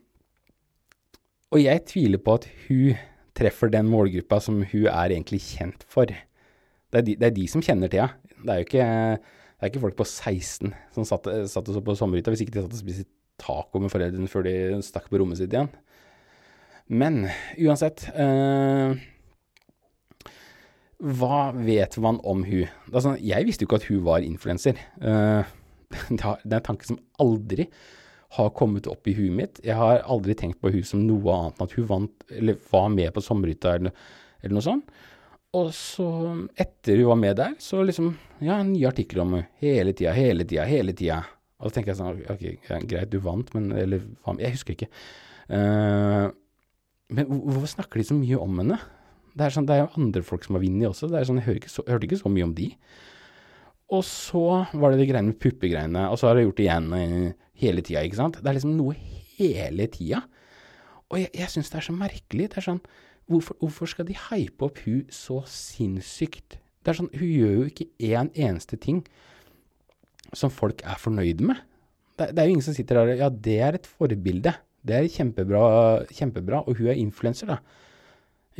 og 1.50 1.59
jeg 1.59 1.83
tviler 1.90 2.20
på 2.22 2.37
at 2.38 2.46
hun 2.66 2.98
treffer 3.35 3.70
den 3.70 3.88
målgruppa 3.90 4.38
som 4.42 4.61
hun 4.62 4.87
er 4.87 5.14
egentlig 5.14 5.40
kjent 5.42 5.83
for. 5.90 6.11
Det 6.11 7.00
er 7.00 7.07
de, 7.07 7.16
det 7.18 7.29
er 7.29 7.35
de 7.35 7.46
som 7.50 7.62
kjenner 7.62 7.90
til 7.90 8.05
henne. 8.05 8.35
Det 8.44 8.53
er 8.53 8.61
jo 8.61 8.66
ikke, 8.68 8.87
er 9.18 9.70
ikke 9.70 9.83
folk 9.83 9.98
på 9.98 10.07
16 10.07 10.74
som 10.94 11.07
satt, 11.09 11.27
satt 11.50 11.70
og 11.70 11.79
så 11.79 11.83
på 11.83 11.96
sommerhytta, 11.98 12.35
hvis 12.35 12.44
ikke 12.44 12.55
de 12.55 12.64
satt 12.66 12.74
og 12.74 12.83
spiste 12.83 13.07
taco 13.40 13.83
med 13.83 13.90
foreldrene 13.90 14.31
før 14.31 14.46
de 14.46 14.57
stakk 14.87 15.09
på 15.11 15.18
rommet 15.22 15.40
sitt 15.40 15.55
igjen. 15.55 15.70
Men 16.92 17.25
uansett 17.57 18.07
uh, 18.12 18.92
hva 21.05 21.40
vet 21.57 21.97
man 22.01 22.20
om 22.25 22.44
hun? 22.47 22.68
Sånn, 22.92 23.18
jeg 23.25 23.47
visste 23.49 23.64
jo 23.64 23.70
ikke 23.70 23.81
at 23.83 23.88
hun 23.90 24.05
var 24.07 24.25
influenser. 24.25 24.79
Uh, 25.01 25.44
det 26.11 26.25
er 26.25 26.59
en 26.61 26.68
tanke 26.70 26.88
som 26.88 27.01
aldri 27.23 27.68
har 28.35 28.55
kommet 28.57 28.88
opp 28.90 29.07
i 29.07 29.14
huet 29.14 29.35
mitt. 29.35 29.61
Jeg 29.64 29.79
har 29.79 30.03
aldri 30.11 30.35
tenkt 30.38 30.61
på 30.62 30.73
hun 30.75 30.87
som 30.87 31.03
noe 31.07 31.35
annet 31.35 31.59
enn 31.59 31.68
at 31.68 31.75
hun 31.79 31.90
vant, 31.90 32.25
eller 32.35 32.57
var 32.70 32.88
med 32.94 33.12
på 33.14 33.23
Sommerhytta 33.23 33.77
eller, 33.79 34.07
eller, 34.42 34.55
noe 34.57 34.64
sånt. 34.64 34.97
Og 35.55 35.68
så, 35.77 36.09
etter 36.59 36.99
hun 36.99 37.12
var 37.12 37.20
med 37.20 37.38
der, 37.38 37.53
så 37.62 37.85
liksom 37.87 38.14
Ja, 38.42 38.57
nye 38.66 38.88
artikler 38.90 39.23
om 39.23 39.37
henne. 39.37 39.51
Hele 39.62 39.92
tida, 39.94 40.14
hele 40.16 40.42
tida, 40.49 40.64
hele 40.66 40.97
tida. 40.97 41.20
Og 41.62 41.70
så 41.70 41.77
tenker 41.77 41.92
jeg 41.92 42.01
sånn 42.01 42.25
Ok, 42.33 42.88
greit, 42.90 43.12
du 43.12 43.20
vant, 43.23 43.53
men 43.55 43.70
Eller 43.79 44.03
faen, 44.25 44.40
Jeg 44.42 44.57
husker 44.57 44.75
ikke. 44.75 44.88
Uh, 45.47 46.33
men 47.16 47.31
hvorfor 47.31 47.70
snakker 47.77 48.00
de 48.00 48.07
så 48.11 48.16
mye 48.18 48.38
om 48.40 48.61
henne? 48.62 48.79
Det 49.35 49.46
er, 49.46 49.55
sånn, 49.55 49.66
det 49.66 49.74
er 49.74 49.83
jo 49.83 49.98
andre 49.98 50.22
folk 50.22 50.44
som 50.46 50.57
har 50.57 50.62
vunnet 50.62 50.88
også. 50.90 51.09
Det 51.11 51.18
er 51.18 51.27
sånn, 51.27 51.40
jeg, 51.42 51.64
så, 51.70 51.83
jeg 51.83 51.96
hørte 51.96 52.07
ikke 52.07 52.20
så 52.20 52.31
mye 52.31 52.46
om 52.46 52.55
de. 52.55 52.68
Og 53.94 54.05
så 54.07 54.44
var 54.72 54.92
det 54.92 55.00
de 55.00 55.09
greiene 55.11 55.33
med 55.33 55.40
puppegreiene, 55.42 56.05
og 56.11 56.20
så 56.20 56.31
har 56.31 56.38
jeg 56.38 56.48
gjort 56.48 56.61
det 56.61 56.66
igjen 56.68 56.87
uh, 56.94 57.48
hele 57.61 57.85
tida, 57.85 58.05
ikke 58.07 58.20
sant. 58.20 58.38
Det 58.40 58.50
er 58.50 58.57
liksom 58.57 58.77
noe 58.79 58.94
hele 59.37 59.88
tida. 59.92 60.22
Og 61.11 61.18
jeg, 61.20 61.33
jeg 61.37 61.53
syns 61.53 61.72
det 61.72 61.81
er 61.81 61.87
så 61.88 61.96
merkelig. 61.96 62.48
Det 62.53 62.61
er 62.61 62.68
sånn, 62.68 62.81
hvorfor, 63.31 63.59
hvorfor, 63.61 63.90
skal 63.90 64.09
de 64.09 64.16
hype 64.29 64.66
opp 64.66 64.81
hun 64.87 65.05
så 65.12 65.40
sinnssykt? 65.50 66.59
Det 66.85 66.92
er 66.92 67.00
sånn, 67.00 67.12
Hun 67.16 67.31
gjør 67.31 67.55
jo 67.59 67.68
ikke 67.70 67.88
én 68.03 68.16
en 68.27 68.33
eneste 68.48 68.79
ting 68.81 69.03
som 70.35 70.53
folk 70.53 70.83
er 70.85 70.98
fornøyde 71.00 71.46
med. 71.46 71.61
Det, 72.18 72.31
det, 72.31 72.40
er 72.40 72.48
jo 72.48 72.55
ingen 72.57 72.66
som 72.66 72.77
sitter 72.77 73.00
der 73.00 73.12
og 73.14 73.22
Ja, 73.22 73.29
det 73.29 73.59
er 73.66 73.79
et 73.79 73.88
forbilde. 73.88 74.55
Det 74.85 74.97
er 74.99 75.09
kjempebra, 75.11 75.64
kjempebra. 76.12 76.62
Og 76.68 76.79
hun 76.79 76.92
er 76.92 77.01
influenser, 77.01 77.55
da. 77.55 77.61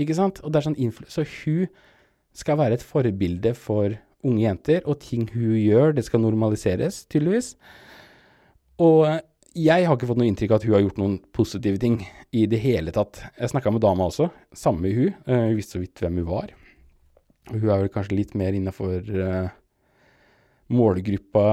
Ikke 0.01 0.17
sant? 0.17 0.41
Og 0.43 0.53
det 0.53 0.61
er 0.61 0.67
sånn 0.69 1.09
Så 1.09 1.27
hun 1.45 1.69
skal 2.35 2.59
være 2.59 2.79
et 2.79 2.83
forbilde 2.83 3.55
for 3.55 3.95
unge 4.25 4.43
jenter, 4.43 4.81
og 4.89 4.99
ting 5.05 5.29
hun 5.35 5.55
gjør, 5.61 5.93
det 5.95 6.07
skal 6.07 6.23
normaliseres, 6.25 7.05
tydeligvis. 7.13 7.55
Og 8.83 9.05
jeg 9.55 9.87
har 9.87 9.95
ikke 9.95 10.09
fått 10.11 10.19
noe 10.19 10.27
inntrykk 10.27 10.55
av 10.55 10.59
at 10.59 10.65
hun 10.67 10.75
har 10.75 10.83
gjort 10.83 10.97
noen 10.99 11.19
positive 11.37 11.79
ting 11.79 12.01
i 12.35 12.47
det 12.51 12.59
hele 12.65 12.95
tatt. 12.95 13.21
Jeg 13.39 13.53
snakka 13.53 13.71
med 13.71 13.85
dama 13.85 14.09
også, 14.09 14.31
samme 14.57 14.91
hun. 14.97 15.13
Uh, 15.29 15.53
visste 15.55 15.77
så 15.77 15.83
vidt 15.85 16.01
hvem 16.03 16.23
hun 16.23 16.31
var. 16.33 16.55
Hun 17.53 17.69
er 17.69 17.85
vel 17.85 17.93
kanskje 17.93 18.19
litt 18.19 18.35
mer 18.39 18.57
innafor 18.57 19.05
uh, 19.15 19.53
målgruppa 20.75 21.45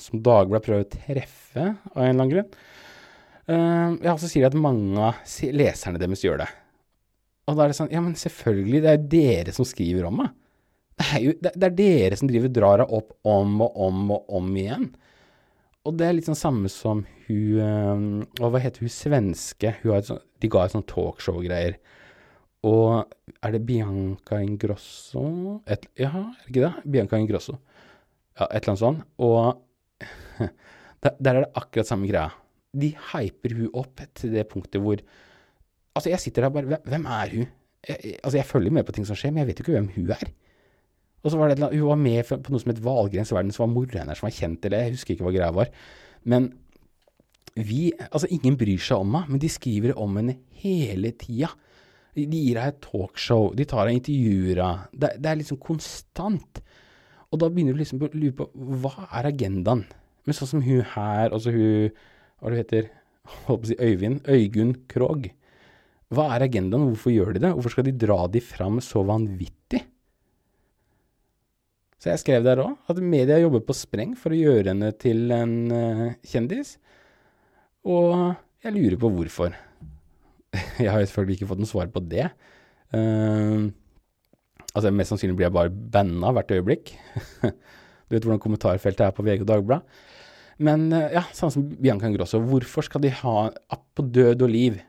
som 0.00 0.24
Dagbladet 0.24 0.66
prøver 0.66 0.86
å 0.86 0.90
treffe, 0.90 1.68
av 1.92 2.00
en 2.00 2.08
eller 2.08 2.16
annen 2.16 2.32
grunn. 2.32 2.50
Uh, 3.44 3.96
ja, 4.00 4.14
så 4.16 4.28
sier 4.28 4.46
de 4.46 4.52
at 4.52 4.56
mange 4.56 5.00
av 5.10 5.20
leserne 5.52 6.00
deres 6.00 6.24
gjør 6.24 6.40
det. 6.44 6.50
Og 7.44 7.58
da 7.58 7.64
er 7.64 7.72
det 7.72 7.76
sånn 7.76 7.92
Ja, 7.92 8.00
men 8.00 8.16
selvfølgelig, 8.16 8.80
det 8.80 8.90
er 8.90 8.98
jo 8.98 9.08
dere 9.14 9.54
som 9.56 9.68
skriver 9.68 10.08
om 10.08 10.22
meg. 10.22 10.32
Det 10.94 11.08
er 11.10 11.24
jo 11.24 11.32
det, 11.42 11.52
er 11.58 11.74
dere 11.74 12.18
som 12.18 12.30
driver 12.30 12.52
drar 12.54 12.78
henne 12.78 13.00
opp 13.00 13.16
om 13.26 13.58
og 13.66 13.80
om 13.88 14.14
og 14.14 14.36
om 14.38 14.52
igjen. 14.56 14.86
Og 15.84 15.98
det 15.98 16.06
er 16.06 16.16
litt 16.16 16.28
sånn 16.28 16.38
samme 16.38 16.70
som 16.72 17.02
hun 17.26 18.22
Og 18.40 18.52
Hva 18.52 18.60
heter 18.62 18.84
hun 18.84 18.92
svenske? 18.92 19.74
Hun 19.82 19.90
har 19.92 20.00
et 20.00 20.08
sånt, 20.08 20.24
de 20.40 20.50
ga 20.52 20.64
et 20.64 20.72
sånt 20.72 20.88
talkshow-greier. 20.88 21.76
Og 22.64 23.02
er 23.44 23.52
det 23.52 23.64
Bianca 23.68 24.38
Ingrosso 24.40 25.58
et, 25.68 25.84
Ja, 26.00 26.12
er 26.14 26.46
det 26.46 26.54
ikke 26.54 26.64
det? 26.64 26.92
Bianca 26.94 27.20
Ingrosso. 27.20 27.58
Ja, 28.38 28.48
et 28.48 28.62
eller 28.62 28.72
annet 28.72 28.84
sånt. 28.84 29.04
Og 29.20 29.60
der, 31.04 31.18
der 31.18 31.34
er 31.34 31.44
det 31.44 31.52
akkurat 31.60 31.90
samme 31.90 32.08
greia. 32.08 32.30
De 32.74 32.90
hyper 33.12 33.54
hun 33.58 33.70
opp 33.72 34.02
til 34.18 34.34
det 34.34 34.48
punktet 34.50 34.82
hvor 34.82 35.02
Altså, 35.94 36.10
jeg 36.10 36.18
sitter 36.18 36.42
der 36.42 36.50
bare 36.50 36.80
Hvem 36.90 37.04
er 37.06 37.36
hun? 37.36 37.52
jeg, 37.88 38.16
altså 38.24 38.38
jeg 38.38 38.48
følger 38.48 38.74
med 38.74 38.86
på 38.86 38.94
ting 38.96 39.06
som 39.06 39.18
skjer, 39.18 39.32
men 39.32 39.44
jeg 39.44 39.50
vet 39.50 39.60
jo 39.60 39.64
ikke 39.66 39.76
hvem 39.76 39.90
hun 39.96 40.10
er. 40.14 40.28
Og 41.24 41.32
så 41.32 41.40
var 41.40 41.52
det 41.52 41.70
Hun 41.72 41.88
var 41.88 42.00
med 42.00 42.28
på 42.28 42.52
noe 42.52 42.60
som 42.60 42.72
het 42.72 42.84
Valgrens 42.84 43.32
verden, 43.32 43.52
som 43.52 43.66
var 43.66 43.74
mora 43.74 44.02
hennes 44.02 44.20
som 44.20 44.28
var 44.28 44.36
kjent, 44.36 44.64
eller 44.64 44.84
jeg 44.84 44.96
husker 44.96 45.14
ikke 45.14 45.26
hva 45.28 45.34
greia 45.36 45.52
var. 45.56 45.70
Men 46.24 46.50
vi, 47.54 47.92
altså 48.10 48.28
ingen 48.34 48.58
bryr 48.60 48.80
seg 48.82 49.00
om 49.00 49.14
henne, 49.14 49.30
men 49.30 49.40
de 49.42 49.50
skriver 49.52 49.94
om 50.00 50.16
henne 50.18 50.38
hele 50.64 51.14
tida. 51.20 51.52
De 52.14 52.26
gir 52.28 52.58
deg 52.58 52.70
et 52.70 52.80
talkshow, 52.84 53.52
de 53.56 53.66
tar 53.68 53.88
deg 53.88 53.98
intervjuer. 53.98 54.60
Det, 54.92 55.14
det 55.22 55.30
er 55.30 55.40
liksom 55.40 55.60
konstant. 55.62 56.60
Og 57.32 57.40
da 57.40 57.48
begynner 57.50 57.74
du 57.74 57.80
liksom 57.80 58.02
å 58.04 58.10
lure 58.12 58.36
på 58.38 58.48
hva 58.82 59.08
er 59.08 59.30
agendaen? 59.30 59.84
Men 60.24 60.36
sånn 60.36 60.50
som 60.50 60.64
hun 60.64 60.84
her, 60.94 61.32
altså 61.32 61.52
hun 61.54 61.94
Hva 62.44 62.50
er 62.52 62.60
heter? 62.60 62.88
Holdt 63.46 63.62
på 63.62 63.64
å 63.64 63.68
si 63.70 63.76
Øyvind. 63.80 64.26
Øygunn 64.28 64.74
Krogh. 64.92 65.30
Hva 66.12 66.26
er 66.34 66.44
agendaen, 66.44 66.90
hvorfor 66.90 67.14
gjør 67.14 67.30
de 67.32 67.40
det? 67.40 67.52
Hvorfor 67.56 67.72
skal 67.72 67.86
de 67.86 67.94
dra 67.96 68.18
de 68.28 68.42
fram 68.44 68.82
så 68.84 69.00
vanvittig? 69.08 69.80
Så 71.96 72.10
jeg 72.10 72.20
skrev 72.20 72.44
der 72.44 72.60
òg 72.60 72.92
at 72.92 73.00
media 73.00 73.40
jobber 73.40 73.64
på 73.64 73.72
spreng 73.72 74.12
for 74.20 74.36
å 74.36 74.42
gjøre 74.42 74.74
henne 74.74 74.92
til 75.00 75.32
en 75.32 75.54
eh, 75.72 76.02
kjendis. 76.28 76.74
Og 77.88 78.12
jeg 78.60 78.76
lurer 78.76 79.00
på 79.00 79.08
hvorfor. 79.16 79.56
Jeg 80.84 80.92
har 80.92 81.00
selvfølgelig 81.00 81.38
ikke 81.38 81.48
fått 81.48 81.64
noe 81.64 81.72
svar 81.72 81.88
på 81.90 82.04
det. 82.04 82.28
Uh, 82.94 83.72
altså 84.70 84.92
Mest 84.94 85.10
sannsynlig 85.10 85.34
blir 85.40 85.48
jeg 85.48 85.56
bare 85.56 85.72
banna 85.72 86.30
hvert 86.36 86.52
øyeblikk. 86.54 86.92
du 87.42 88.14
vet 88.14 88.22
hvordan 88.22 88.38
kommentarfeltet 88.44 89.08
er 89.08 89.16
på 89.16 89.24
VG 89.26 89.42
og 89.42 89.48
Dagbladet. 89.50 90.04
Men 90.62 90.88
eh, 90.94 91.14
ja, 91.16 91.24
sånn 91.34 91.52
som 91.54 91.66
Bianca 91.74 92.08
Ingrosso. 92.08 92.40
Hvorfor 92.42 92.86
skal 92.86 93.04
de 93.04 93.12
ha, 93.22 93.36
på 93.94 94.06
død 94.14 94.46
og 94.46 94.52
liv, 94.52 94.80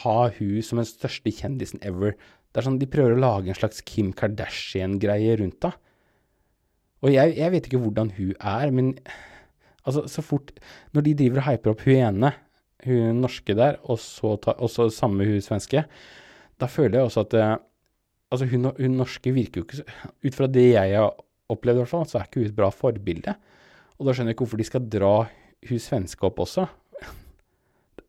ha 0.00 0.18
hun 0.38 0.64
som 0.64 0.80
den 0.80 0.88
største 0.88 1.32
kjendisen 1.34 1.82
ever? 1.84 2.14
Det 2.54 2.62
er 2.62 2.68
sånn 2.68 2.78
De 2.80 2.88
prøver 2.90 3.16
å 3.16 3.22
lage 3.22 3.50
en 3.50 3.58
slags 3.58 3.82
Kim 3.86 4.12
Kardashian-greie 4.16 5.38
rundt 5.40 5.66
henne. 5.66 5.80
Og 7.04 7.12
jeg, 7.12 7.34
jeg 7.36 7.52
vet 7.52 7.66
ikke 7.68 7.82
hvordan 7.82 8.14
hun 8.16 8.32
er, 8.38 8.70
men 8.72 8.94
altså, 9.84 10.06
så 10.08 10.22
fort 10.24 10.54
Når 10.96 11.04
de 11.04 11.12
driver 11.18 11.42
og 11.42 11.48
hyper 11.50 11.72
opp 11.74 11.82
hun 11.84 11.98
ene, 12.00 12.30
hun 12.86 13.20
norske 13.20 13.56
der, 13.56 13.76
og 13.84 13.98
så, 14.00 14.38
ta, 14.40 14.54
og 14.56 14.72
så 14.72 14.86
samme 14.92 15.26
hun 15.28 15.42
svenske, 15.44 15.84
da 16.60 16.68
føler 16.70 17.00
jeg 17.00 17.10
også 17.10 17.26
at 17.26 17.38
eh, 17.40 17.54
Altså, 18.32 18.48
hun, 18.50 18.70
hun 18.80 18.96
norske 18.98 19.30
virker 19.30 19.60
jo 19.60 19.66
ikke 19.66 19.84
Ut 20.24 20.34
fra 20.34 20.48
det 20.50 20.64
jeg 20.72 20.94
har 20.96 21.12
opplevd, 21.52 21.76
i 21.76 21.82
hvert 21.82 21.90
fall, 21.92 22.06
så 22.08 22.18
er 22.18 22.24
ikke 22.26 22.40
hun 22.40 22.48
et 22.48 22.56
bra 22.56 22.70
forbilde. 22.72 23.34
Og 23.98 24.06
da 24.06 24.14
skjønner 24.14 24.32
jeg 24.32 24.38
ikke 24.38 24.46
hvorfor 24.46 24.60
de 24.60 24.66
skal 24.68 24.88
dra 24.90 25.14
hun 25.64 25.80
svenske 25.80 26.26
opp 26.26 26.40
også. 26.44 26.66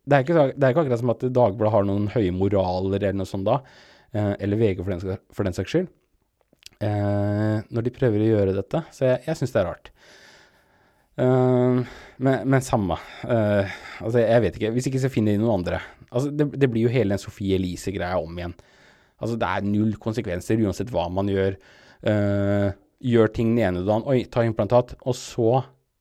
Det 0.06 0.18
er 0.18 0.26
ikke, 0.26 0.48
det 0.54 0.66
er 0.66 0.74
ikke 0.74 0.84
akkurat 0.84 1.02
som 1.02 1.14
at 1.14 1.24
Dagbladet 1.34 1.74
har 1.74 1.86
noen 1.88 2.10
høye 2.14 2.34
moraler 2.36 3.00
eller 3.00 3.18
noe 3.18 3.30
sånt 3.30 3.48
da, 3.48 3.60
eh, 4.14 4.34
eller 4.46 4.60
VG 4.60 4.84
for 4.84 4.94
den, 4.94 5.22
for 5.34 5.48
den 5.48 5.56
saks 5.58 5.72
skyld 5.74 5.88
eh, 6.86 7.58
når 7.64 7.88
de 7.88 7.94
prøver 7.96 8.22
å 8.22 8.30
gjøre 8.30 8.56
dette. 8.58 8.84
Så 8.94 9.08
jeg, 9.08 9.24
jeg 9.26 9.40
syns 9.40 9.56
det 9.56 9.62
er 9.62 9.68
rart. 9.72 9.92
Eh, 11.22 11.82
men, 12.18 12.46
men 12.46 12.66
samme. 12.66 13.00
Altså, 13.26 14.22
jeg 14.22 14.46
vet 14.46 14.60
ikke. 14.60 14.74
Hvis 14.76 14.92
ikke 14.92 15.04
så 15.08 15.14
finner 15.14 15.36
de 15.36 15.42
noen 15.42 15.62
andre. 15.62 15.82
Altså, 16.12 16.30
det, 16.30 16.52
det 16.54 16.70
blir 16.72 16.86
jo 16.86 16.94
hele 16.94 17.16
den 17.16 17.22
Sofie 17.22 17.58
Elise-greia 17.58 18.22
om 18.22 18.38
igjen. 18.38 18.56
Altså, 19.16 19.38
det 19.40 19.48
er 19.50 19.68
null 19.68 19.96
konsekvenser 20.02 20.62
uansett 20.64 20.92
hva 20.94 21.08
man 21.14 21.30
gjør. 21.32 21.58
Eh, 22.06 22.68
gjør 23.06 23.32
ting 23.34 23.56
den 23.56 23.64
ene 23.68 23.86
dagen, 23.86 24.06
oi, 24.10 24.24
ta 24.32 24.44
implantat, 24.46 24.96
og 25.06 25.16
så 25.18 25.50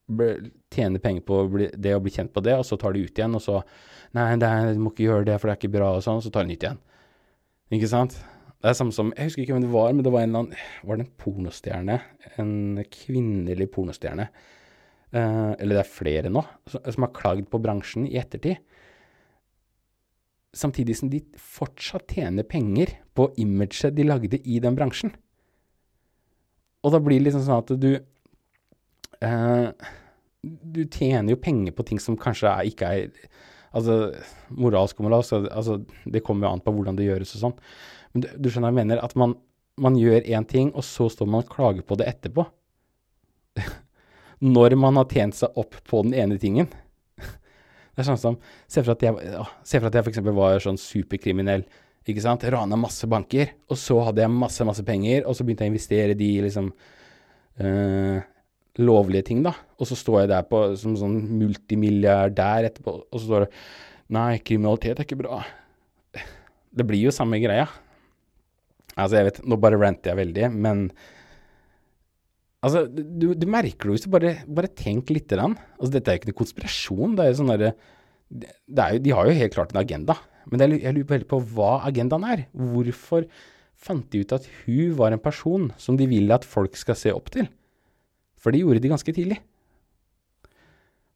ble, 0.07 0.51
tjene 0.73 1.01
penger 1.03 1.25
på 1.27 1.41
det 1.73 1.95
å 1.97 2.03
bli 2.03 2.13
kjent 2.13 2.33
på 2.35 2.43
det, 2.45 2.57
og 2.59 2.67
så 2.69 2.79
tar 2.81 2.95
de 2.95 3.05
ut 3.05 3.19
igjen, 3.19 3.37
og 3.37 3.43
så 3.45 3.63
Nei, 4.15 4.29
du 4.39 4.79
må 4.79 4.93
ikke 4.93 5.09
gjøre 5.09 5.27
det, 5.27 5.41
for 5.41 5.51
det 5.51 5.55
er 5.57 5.59
ikke 5.59 5.75
bra, 5.75 5.89
og 5.97 6.05
sånn, 6.05 6.21
og 6.21 6.23
så 6.23 6.31
tar 6.31 6.45
de 6.45 6.53
nytt 6.53 6.63
igjen. 6.63 6.77
Ikke 7.75 7.89
sant? 7.91 8.15
Det 8.63 8.71
er 8.71 8.77
samme 8.79 8.95
som 8.95 9.11
Jeg 9.17 9.27
husker 9.27 9.43
ikke 9.43 9.57
hvem 9.57 9.65
det 9.67 9.73
var, 9.75 9.89
men 9.93 10.07
det 10.07 10.13
var 10.15 10.23
en 10.23 10.31
eller 10.31 10.45
annen 10.45 10.87
Var 10.89 10.97
det 11.01 11.05
en 11.05 11.17
pornostjerne? 11.21 11.97
En 12.41 12.53
kvinnelig 12.95 13.67
pornostjerne. 13.75 14.29
Eh, 15.11 15.51
eller 15.59 15.77
det 15.77 15.83
er 15.83 15.91
flere 15.91 16.31
nå, 16.33 16.45
som, 16.71 16.87
som 16.95 17.05
har 17.07 17.13
klagd 17.17 17.51
på 17.51 17.61
bransjen 17.63 18.07
i 18.07 18.17
ettertid. 18.23 18.63
Samtidig 20.55 20.97
som 21.01 21.11
de 21.11 21.21
fortsatt 21.35 22.15
tjener 22.15 22.47
penger 22.47 22.95
på 23.19 23.29
imaget 23.43 23.99
de 23.99 24.07
lagde 24.07 24.39
i 24.39 24.61
den 24.63 24.79
bransjen. 24.79 25.13
Og 26.85 26.95
da 26.95 27.03
blir 27.03 27.19
det 27.19 27.29
liksom 27.29 27.45
sånn 27.45 27.63
at 27.65 27.75
du 27.81 27.91
eh, 29.23 29.91
Du 30.75 30.85
tjener 30.85 31.35
jo 31.35 31.41
penger 31.41 31.73
på 31.73 31.87
ting 31.89 32.01
som 32.03 32.19
kanskje 32.21 32.51
er, 32.51 32.71
ikke 32.71 32.91
er 32.91 33.29
Altså, 33.75 34.15
moralsk 34.55 35.01
og 35.01 35.09
moralsk, 35.09 35.33
altså, 35.51 35.81
det 36.07 36.23
kommer 36.23 36.47
jo 36.47 36.53
an 36.55 36.63
på 36.63 36.71
hvordan 36.71 36.95
det 36.95 37.09
gjøres 37.09 37.33
og 37.35 37.41
sånn. 37.41 37.55
Men 38.15 38.23
du, 38.23 38.29
du 38.39 38.47
skjønner 38.47 38.71
jeg 38.71 38.79
mener? 38.79 39.01
At 39.03 39.17
man, 39.19 39.35
man 39.83 39.97
gjør 39.99 40.29
én 40.31 40.47
ting, 40.47 40.71
og 40.79 40.87
så 40.87 41.09
står 41.11 41.27
man 41.27 41.43
og 41.43 41.51
klager 41.51 41.83
på 41.87 41.99
det 41.99 42.07
etterpå. 42.13 42.45
Når 44.55 44.77
man 44.79 45.01
har 45.01 45.09
tjent 45.11 45.39
seg 45.41 45.59
opp 45.59 45.75
på 45.91 46.05
den 46.07 46.15
ene 46.15 46.39
tingen. 46.39 46.71
Det 47.95 48.03
er 48.03 48.09
sånn 48.13 48.21
som 48.21 48.39
Se 48.71 48.83
for 48.83 48.95
at 48.95 49.03
jeg, 49.03 49.15
for 49.15 49.89
at 49.91 49.99
jeg 49.99 50.07
f.eks. 50.07 50.23
var 50.39 50.63
sånn 50.63 50.79
superkriminell. 50.79 51.67
Ikke 52.07 52.23
sant? 52.23 52.47
Rana 52.53 52.79
masse 52.79 53.09
banker, 53.11 53.57
og 53.73 53.81
så 53.81 53.97
hadde 54.07 54.23
jeg 54.23 54.33
masse, 54.35 54.67
masse 54.69 54.85
penger, 54.87 55.25
og 55.25 55.35
så 55.35 55.47
begynte 55.47 55.65
jeg 55.65 55.73
å 55.73 55.75
investere 55.75 56.17
de 56.19 56.31
liksom 56.45 56.69
øh, 57.65 58.19
lovlige 58.83 59.29
ting, 59.31 59.43
da. 59.47 59.55
Og 59.79 59.89
så 59.89 59.99
står 59.99 60.25
jeg 60.25 60.33
der 60.33 60.47
på, 60.49 60.63
som 60.81 60.97
sånn 60.99 61.19
multimilliardær 61.39 62.71
etterpå, 62.71 62.97
og 63.05 63.19
så 63.21 63.27
står 63.27 63.47
det 63.47 63.53
Nei, 64.15 64.37
kriminalitet 64.45 64.99
er 65.01 65.07
ikke 65.07 65.23
bra. 65.23 65.39
Det 66.75 66.85
blir 66.85 67.07
jo 67.07 67.13
samme 67.15 67.39
greia. 67.41 67.65
Altså, 68.95 69.17
jeg 69.17 69.29
vet, 69.31 69.39
nå 69.49 69.57
bare 69.59 69.79
ranter 69.81 70.13
jeg 70.13 70.21
veldig, 70.21 70.51
men 70.55 70.89
Altså, 72.65 72.87
du, 72.89 73.35
du 73.37 73.45
merker 73.51 73.91
det 73.91 73.95
hvis 73.99 74.05
du 74.07 74.13
bare, 74.15 74.39
bare 74.49 74.71
tenker 74.73 75.19
lite 75.19 75.37
grann. 75.37 75.53
Altså, 75.77 75.91
dette 75.99 76.09
er 76.09 76.17
jo 76.17 76.23
ikke 76.23 76.31
noe 76.31 76.39
konspirasjon, 76.39 77.17
det 77.17 77.25
er 77.25 77.29
jo 77.29 77.41
sånn 77.43 77.51
derre 77.53 77.75
er 77.75 79.03
De 79.05 79.13
har 79.13 79.29
jo 79.29 79.35
helt 79.37 79.53
klart 79.53 79.75
en 79.75 79.83
agenda, 79.83 80.17
men 80.49 80.63
det, 80.63 80.71
jeg 80.81 80.97
lurer 80.97 81.27
på 81.27 81.35
på 81.35 81.43
hva 81.59 81.75
agendaen 81.85 82.25
er. 82.25 82.47
Hvorfor 82.57 83.27
fant 83.77 84.07
de 84.13 84.23
ut 84.25 84.33
at 84.33 84.49
hun 84.63 84.95
var 84.97 85.13
en 85.13 85.21
person 85.21 85.69
som 85.77 85.99
de 86.01 86.09
vil 86.09 86.33
at 86.33 86.49
folk 86.49 86.79
skal 86.81 86.97
se 86.97 87.13
opp 87.13 87.29
til? 87.35 87.51
For 88.45 88.53
det 88.53 88.61
gjorde 88.61 88.83
de 88.85 88.93
ganske 88.93 89.17
tidlig. 89.17 89.41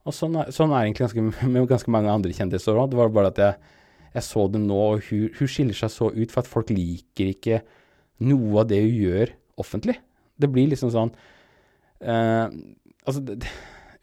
Og 0.09 0.14
sånn 0.17 0.38
er, 0.41 0.53
sånn 0.55 0.73
er 0.73 0.87
egentlig 0.87 1.05
ganske, 1.05 1.25
med 1.53 1.69
ganske 1.69 1.93
mange 1.93 2.12
andre 2.12 2.33
kjendiser 2.35 2.79
òg. 2.79 2.91
Det 2.93 3.01
var 3.01 3.12
bare 3.12 3.33
at 3.35 3.41
jeg, 3.43 3.73
jeg 4.17 4.27
så 4.31 4.47
det 4.53 4.62
nå, 4.64 4.79
og 4.95 5.09
hun, 5.11 5.29
hun 5.37 5.53
skiller 5.53 5.77
seg 5.77 5.93
så 5.93 6.11
ut 6.14 6.33
for 6.33 6.43
at 6.43 6.51
folk 6.51 6.73
liker 6.73 7.35
ikke 7.35 7.62
noe 8.25 8.62
av 8.64 8.71
det 8.71 8.81
hun 8.83 8.97
gjør 9.05 9.35
offentlig. 9.61 9.99
Det 10.38 10.49
blir 10.53 10.71
liksom 10.71 10.93
sånn 10.95 11.11
uh, 12.07 12.47
Altså, 13.09 13.23
det, 13.25 13.38
det, 13.43 13.51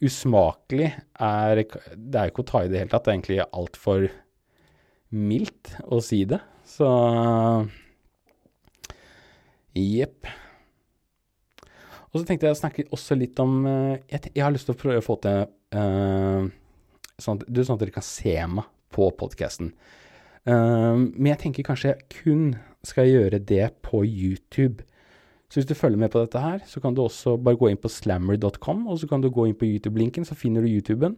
usmakelig 0.03 0.87
er 1.23 1.61
Det 1.61 2.17
er 2.19 2.27
jo 2.27 2.33
ikke 2.33 2.43
å 2.43 2.47
ta 2.49 2.61
i 2.65 2.69
det 2.71 2.81
hele 2.81 2.91
tatt. 2.91 3.05
Det 3.05 3.11
er 3.11 3.17
egentlig 3.17 3.41
altfor 3.45 4.07
mildt 5.15 5.75
å 5.85 6.01
si 6.03 6.23
det. 6.27 6.41
Så 6.67 6.89
jepp. 9.75 10.27
Og 12.15 12.21
så 12.21 12.27
tenkte 12.29 12.47
jeg 12.47 12.55
å 12.55 12.61
snakke 12.61 12.87
også 12.95 13.17
litt 13.19 13.39
om 13.43 13.65
eh, 13.67 13.97
Jeg, 14.07 14.31
jeg 14.31 14.43
har 14.45 14.53
lyst 14.55 14.69
til 14.69 14.77
å 14.77 14.79
prøve 14.79 15.01
å 15.01 15.03
få 15.03 15.17
til 15.19 15.41
uh, 15.75 16.47
sånn, 17.19 17.41
at, 17.43 17.49
sånn 17.59 17.75
at 17.75 17.83
dere 17.83 17.95
kan 17.97 18.05
se 18.07 18.37
meg 18.47 18.71
på 18.95 19.09
podkasten. 19.19 19.73
men 20.47 21.25
jeg 21.27 21.39
tenker 21.41 21.65
kanskje 21.67 21.89
jeg 21.89 22.05
kun 22.13 22.43
skal 22.85 23.09
gjøre 23.09 23.41
det 23.43 23.65
på 23.83 24.05
YouTube. 24.05 24.85
Så 25.49 25.59
hvis 25.59 25.67
du 25.67 25.73
følger 25.75 25.99
med 25.99 26.13
på 26.13 26.21
dette 26.21 26.39
her, 26.39 26.61
så 26.69 26.79
kan 26.79 26.95
du 26.95 27.01
også 27.03 27.35
bare 27.41 27.59
gå 27.59 27.71
inn 27.71 27.81
på 27.81 27.91
slammer.com, 27.91 28.85
og 28.87 29.01
så 29.01 29.09
kan 29.09 29.25
du 29.25 29.27
gå 29.33 29.49
inn 29.49 29.57
på 29.57 29.67
YouTube-linken, 29.67 30.23
så 30.23 30.37
finner 30.37 30.63
du 30.63 30.71
YouTuben. 30.71 31.17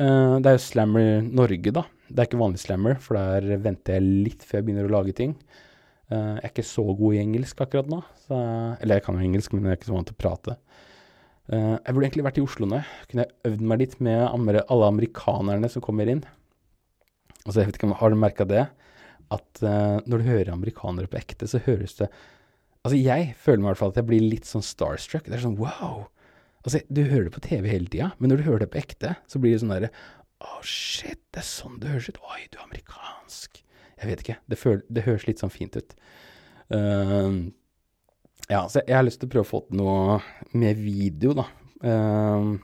Uh, 0.00 0.40
det 0.42 0.48
er 0.48 0.56
jo 0.56 0.64
Slammer 0.64 1.20
Norge, 1.22 1.74
da. 1.74 1.84
Det 2.08 2.22
er 2.22 2.30
ikke 2.30 2.40
vanlig 2.40 2.62
Slammer, 2.64 2.96
for 3.02 3.18
der 3.20 3.60
venter 3.62 3.98
jeg 3.98 4.24
litt 4.30 4.46
før 4.46 4.62
jeg 4.62 4.68
begynner 4.70 4.88
å 4.88 4.94
lage 4.96 5.14
ting. 5.18 5.36
Uh, 6.10 6.36
jeg 6.36 6.42
er 6.42 6.52
ikke 6.52 6.66
så 6.68 6.84
god 6.90 7.16
i 7.16 7.22
engelsk 7.22 7.62
akkurat 7.64 7.90
nå. 7.90 8.00
Så, 8.26 8.38
eller 8.78 9.00
jeg 9.00 9.06
kan 9.06 9.18
jo 9.18 9.26
engelsk, 9.26 9.54
men 9.54 9.68
jeg 9.68 9.76
er 9.76 9.80
ikke 9.80 9.90
så 9.90 9.96
vant 9.96 10.10
til 10.10 10.16
å 10.16 10.22
prate. 10.24 10.56
Uh, 11.48 11.74
jeg 11.76 11.90
burde 11.90 12.06
egentlig 12.06 12.26
vært 12.28 12.40
i 12.40 12.44
Oslo 12.44 12.68
nå. 12.70 12.80
Kunne 13.10 13.26
jeg 13.26 13.52
øvd 13.52 13.66
meg 13.72 13.82
litt 13.84 13.98
med 14.04 14.24
alle 14.28 14.92
amerikanerne 14.92 15.72
som 15.72 15.84
kommer 15.84 16.10
inn. 16.12 16.24
Altså, 17.44 17.60
jeg 17.60 17.68
vet 17.68 17.80
ikke 17.80 17.90
om 17.90 17.98
Har 18.00 18.12
du 18.12 18.20
merka 18.20 18.48
det? 18.48 18.68
At 19.32 19.60
når 20.04 20.20
du 20.20 20.26
hører 20.28 20.52
amerikanere 20.52 21.08
på 21.10 21.16
ekte, 21.16 21.48
så 21.48 21.58
høres 21.64 21.96
det 21.96 22.10
Altså, 22.84 22.98
jeg 23.00 23.30
føler 23.40 23.62
meg 23.62 23.64
i 23.64 23.70
hvert 23.70 23.80
fall 23.80 23.92
at 23.94 23.98
jeg 24.02 24.08
blir 24.10 24.24
litt 24.28 24.48
sånn 24.48 24.64
starstruck. 24.64 25.24
Det 25.24 25.38
er 25.38 25.46
sånn 25.46 25.56
wow! 25.56 26.04
Altså, 26.64 26.82
du 26.92 27.00
hører 27.08 27.28
det 27.28 27.36
på 27.36 27.44
TV 27.44 27.68
hele 27.72 27.88
tida, 27.92 28.10
men 28.18 28.32
når 28.32 28.40
du 28.40 28.46
hører 28.48 28.64
det 28.64 28.70
på 28.74 28.80
ekte, 28.80 29.14
så 29.28 29.40
blir 29.40 29.54
det 29.54 29.62
sånn 29.62 29.72
derre 29.72 29.90
Å, 30.44 30.48
oh, 30.50 30.60
shit, 30.68 31.20
det 31.32 31.40
er 31.40 31.48
sånn 31.48 31.78
det 31.80 31.92
høres 31.94 32.10
ut. 32.12 32.20
Oi, 32.28 32.42
du 32.52 32.58
er 32.58 32.66
amerikansk. 32.66 33.63
Jeg 34.00 34.10
vet 34.10 34.24
ikke. 34.24 34.38
Det, 34.50 34.58
føl, 34.60 34.82
det 34.90 35.04
høres 35.06 35.26
litt 35.28 35.42
sånn 35.42 35.52
fint 35.54 35.76
ut. 35.78 35.94
Uh, 36.72 37.50
ja, 38.50 38.64
så 38.68 38.82
jeg 38.82 38.96
har 38.96 39.06
lyst 39.06 39.22
til 39.22 39.30
å 39.30 39.34
prøve 39.34 39.46
å 39.46 39.50
få 39.50 39.62
til 39.68 39.80
noe 39.80 40.18
med 40.56 40.80
video, 40.80 41.34
da. 41.38 41.46
Uh, 41.84 42.56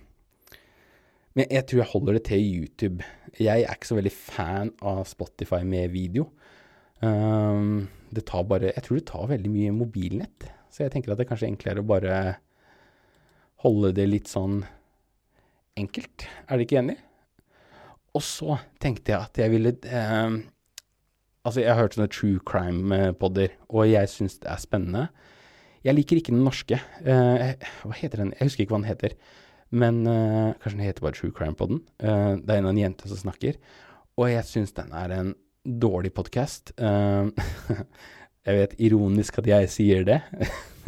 men 1.38 1.46
jeg 1.46 1.68
tror 1.70 1.84
jeg 1.84 1.92
holder 1.92 2.18
det 2.18 2.24
til 2.28 2.42
YouTube. 2.42 3.06
Jeg 3.38 3.64
er 3.64 3.76
ikke 3.76 3.92
så 3.92 4.00
veldig 4.00 4.14
fan 4.16 4.72
av 4.82 5.04
Spotify 5.08 5.62
med 5.66 5.92
video. 5.94 6.26
Uh, 7.00 7.86
det 8.10 8.26
tar 8.28 8.42
bare 8.44 8.74
Jeg 8.74 8.84
tror 8.84 8.98
det 8.98 9.06
tar 9.08 9.30
veldig 9.30 9.52
mye 9.52 9.76
mobilnett. 9.76 10.50
Så 10.70 10.84
jeg 10.84 10.94
tenker 10.94 11.12
at 11.12 11.20
det 11.20 11.26
er 11.26 11.30
kanskje 11.32 11.50
enklere 11.50 11.82
å 11.82 11.86
bare 11.86 12.16
holde 13.64 13.92
det 13.96 14.06
litt 14.08 14.30
sånn 14.30 14.62
enkelt. 15.80 16.26
Er 16.46 16.56
dere 16.56 16.66
ikke 16.66 16.80
enig? 16.80 16.96
Og 18.16 18.24
så 18.26 18.56
tenkte 18.82 19.14
jeg 19.14 19.20
at 19.20 19.38
jeg 19.38 19.52
ville 19.52 19.72
eh, 19.86 20.38
Altså, 21.40 21.62
jeg 21.62 21.72
har 21.72 21.80
hørt 21.80 21.94
sånne 21.96 22.10
true 22.12 22.40
crime-podder, 22.44 23.54
og 23.72 23.86
jeg 23.88 24.08
syns 24.12 24.36
det 24.42 24.50
er 24.52 24.60
spennende. 24.60 25.06
Jeg 25.86 25.96
liker 25.96 26.18
ikke 26.20 26.34
den 26.34 26.42
norske. 26.44 26.76
Uh, 27.00 27.54
hva 27.86 27.96
heter 27.96 28.20
den? 28.20 28.34
Jeg 28.36 28.50
husker 28.50 28.66
ikke 28.66 28.74
hva 28.74 28.82
den 28.82 28.90
heter. 28.90 29.14
Men 29.72 30.02
uh, 30.04 30.52
kanskje 30.60 30.76
den 30.76 30.84
heter 30.84 31.06
bare 31.06 31.16
True 31.16 31.32
Crime-podden. 31.32 31.80
Uh, 32.02 32.36
det 32.42 32.52
er 32.52 32.60
en 32.60 32.68
av 32.68 32.74
en 32.74 32.82
jente 32.82 33.08
som 33.08 33.22
snakker. 33.22 33.56
Og 34.20 34.28
jeg 34.28 34.44
syns 34.50 34.74
den 34.76 34.92
er 34.92 35.14
en 35.16 35.30
dårlig 35.64 36.12
podkast. 36.16 36.74
Jeg 38.48 38.56
vet 38.56 38.70
ironisk 38.80 39.36
at 39.42 39.48
jeg 39.50 39.68
sier 39.68 40.04
det. 40.08 40.16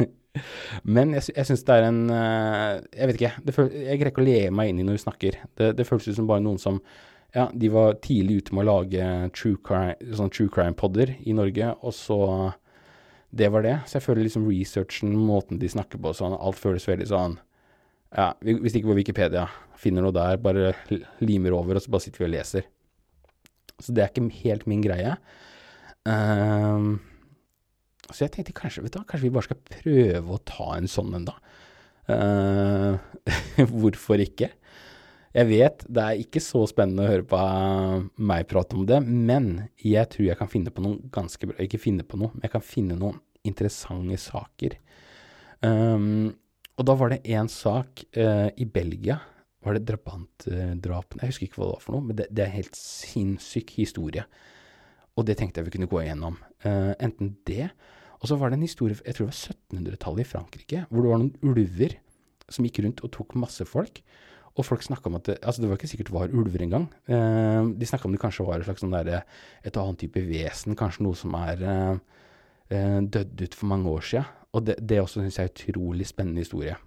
Men 0.95 1.11
jeg, 1.13 1.27
jeg 1.35 1.45
syns 1.45 1.61
det 1.67 1.75
er 1.75 1.85
en 1.85 1.99
Jeg 2.09 3.09
vet 3.11 3.19
ikke. 3.19 3.53
Føl, 3.53 3.67
jeg 3.69 3.99
greier 4.01 4.09
ikke 4.09 4.23
å 4.23 4.25
le 4.25 4.39
meg 4.57 4.71
inn 4.71 4.79
i 4.81 4.85
når 4.87 4.97
hun 4.97 5.03
snakker. 5.03 5.37
Det, 5.53 5.67
det 5.77 5.85
føles 5.85 6.09
ut 6.09 6.17
som 6.17 6.29
bare 6.31 6.41
noen 6.41 6.57
som 6.61 6.81
Ja, 7.33 7.47
de 7.53 7.69
var 7.73 7.95
tidlig 8.03 8.43
ute 8.43 8.53
med 8.53 8.67
å 8.67 8.75
lage 8.77 9.05
true 9.33 9.57
crime, 9.65 9.95
sånn 10.13 10.29
true 10.33 10.51
crime-podder 10.53 11.15
i 11.25 11.33
Norge, 11.33 11.71
og 11.81 11.95
så 11.97 12.19
Det 13.33 13.47
var 13.49 13.63
det. 13.65 13.79
Så 13.89 13.97
jeg 13.97 14.03
føler 14.05 14.27
liksom 14.27 14.43
researchen, 14.45 15.15
måten 15.17 15.57
de 15.57 15.65
snakker 15.65 15.97
på 15.97 16.11
sånn, 16.13 16.35
alt 16.37 16.59
føles 16.61 16.85
veldig 16.85 17.07
sånn 17.09 17.39
Ja, 18.13 18.35
hvis 18.45 18.75
ikke 18.77 18.91
på 18.91 18.99
Wikipedia 18.99 19.47
finner 19.75 20.05
noe 20.05 20.13
der, 20.13 20.37
bare 20.37 20.75
limer 21.19 21.55
over, 21.57 21.75
og 21.75 21.81
så 21.81 21.89
bare 21.89 22.05
sitter 22.05 22.21
vi 22.21 22.27
og 22.27 22.35
leser. 22.35 22.67
Så 23.81 23.91
det 23.91 24.03
er 24.03 24.11
ikke 24.11 24.43
helt 24.43 24.67
min 24.69 24.83
greie. 24.85 25.15
Um, 26.05 26.99
så 28.11 28.27
jeg 28.27 28.35
tenkte 28.35 28.53
kanskje, 28.53 28.83
vet 28.85 28.93
du, 28.93 29.01
kanskje 29.01 29.25
vi 29.25 29.33
bare 29.33 29.47
skal 29.47 29.61
prøve 29.81 30.35
å 30.35 30.43
ta 30.45 30.75
en 30.77 30.89
sånn 30.91 31.17
en, 31.17 31.25
da. 31.31 31.35
Uh, 32.05 33.65
hvorfor 33.73 34.21
ikke? 34.21 34.51
Jeg 35.33 35.49
vet 35.49 35.83
det 35.89 36.03
er 36.03 36.21
ikke 36.21 36.41
så 36.43 36.61
spennende 36.69 37.07
å 37.07 37.09
høre 37.09 37.25
på 37.25 37.39
meg 38.29 38.45
prate 38.51 38.77
om 38.77 38.85
det, 38.85 38.99
men 39.01 39.65
jeg 39.81 40.05
tror 40.13 40.27
jeg 40.27 40.37
kan 40.37 40.51
finne 40.51 40.73
på 40.73 40.83
noen 40.85 40.99
ganske 41.13 41.49
bra. 41.49 41.57
Ikke 41.63 41.81
finne 41.81 42.05
på 42.05 42.19
noe, 42.21 42.29
men 42.35 42.45
jeg 42.45 42.53
kan 42.53 42.65
finne 42.65 42.97
noen 42.99 43.17
interessante 43.43 44.19
saker. 44.21 44.77
Um, 45.65 46.33
og 46.77 46.85
da 46.85 46.95
var 46.99 47.13
det 47.13 47.23
én 47.33 47.49
sak 47.51 48.05
uh, 48.17 48.49
i 48.53 48.67
Belgia 48.69 49.17
var 49.63 49.77
det 49.77 49.85
drabantdrapene? 49.87 51.23
Jeg 51.23 51.31
husker 51.31 51.47
ikke 51.47 51.61
hva 51.61 51.69
det 51.69 51.75
var 51.77 51.83
for 51.85 51.95
noe, 51.95 52.05
men 52.09 52.17
det, 52.19 52.27
det 52.35 52.43
er 52.43 52.49
en 52.51 52.59
helt 52.59 52.77
sinnssyk 52.77 53.73
historie. 53.77 54.25
Og 55.15 55.27
det 55.27 55.37
tenkte 55.39 55.61
jeg 55.61 55.69
vi 55.69 55.75
kunne 55.77 55.89
gå 55.91 56.01
igjennom. 56.01 56.35
Uh, 56.65 56.91
enten 56.99 57.37
det, 57.47 57.69
og 58.19 58.29
så 58.29 58.37
var 58.39 58.51
det 58.51 58.59
en 58.59 58.67
historie 58.67 58.99
jeg 58.99 59.15
tror 59.15 59.27
det 59.27 59.33
var 59.33 59.55
1700-tallet 59.55 60.23
i 60.23 60.29
Frankrike, 60.29 60.83
hvor 60.89 61.03
det 61.03 61.13
var 61.13 61.23
noen 61.23 61.53
ulver 61.53 61.97
som 62.51 62.67
gikk 62.67 62.81
rundt 62.83 63.03
og 63.03 63.11
tok 63.15 63.35
masse 63.39 63.65
folk. 63.67 64.03
Og 64.53 64.67
folk 64.67 64.83
snakka 64.85 65.09
om 65.09 65.17
at 65.17 65.27
det, 65.31 65.37
altså 65.41 65.63
det 65.63 65.69
var 65.71 65.79
ikke 65.79 65.89
sikkert 65.89 66.11
det 66.11 66.15
var 66.15 66.33
ulver 66.33 66.61
engang. 66.61 66.87
Eh, 67.09 67.73
de 67.73 67.89
snakka 67.89 68.05
om 68.09 68.13
det 68.13 68.21
kanskje 68.21 68.45
var 68.45 68.61
et 68.61 68.67
slags 68.67 68.83
sånn 68.85 68.93
der, 68.93 69.23
et 69.65 69.79
annet 69.81 70.01
type 70.03 70.21
vesen, 70.27 70.77
kanskje 70.77 71.07
noe 71.07 71.17
som 71.17 71.33
er 71.39 71.63
eh, 71.65 72.99
dødd 73.01 73.45
ut 73.47 73.57
for 73.57 73.71
mange 73.73 73.89
år 73.89 74.05
sia. 74.05 74.25
Og 74.53 74.67
det, 74.67 74.77
det 74.85 75.01
også 75.01 75.23
syns 75.23 75.39
jeg 75.39 75.49
er 75.49 75.55
utrolig 75.55 76.05
spennende 76.05 76.45
historie. 76.45 76.77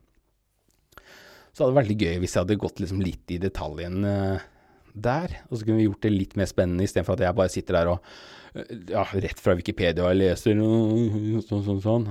Så 1.56 1.64
hadde 1.64 1.72
det 1.72 1.78
vært 1.78 1.86
veldig 1.86 2.04
gøy 2.04 2.20
hvis 2.20 2.34
jeg 2.36 2.44
hadde 2.44 2.60
gått 2.60 2.80
liksom 2.82 3.00
litt 3.00 3.32
i 3.32 3.40
detaljen 3.42 4.06
eh, 4.06 4.46
der. 4.92 5.38
Og 5.48 5.56
så 5.56 5.64
kunne 5.64 5.80
vi 5.80 5.86
gjort 5.86 6.04
det 6.04 6.12
litt 6.12 6.36
mer 6.36 6.50
spennende, 6.50 6.84
istedenfor 6.84 7.16
at 7.16 7.24
jeg 7.26 7.38
bare 7.38 7.52
sitter 7.52 7.78
der 7.78 7.90
og 7.94 8.10
uh, 8.56 8.74
ja, 8.90 9.04
rett 9.24 9.40
fra 9.42 9.56
Wikipedia 9.56 10.04
og 10.04 10.18
leser 10.18 10.60
sånn, 10.60 11.64
sånn, 11.64 11.82
sånn. 11.84 12.06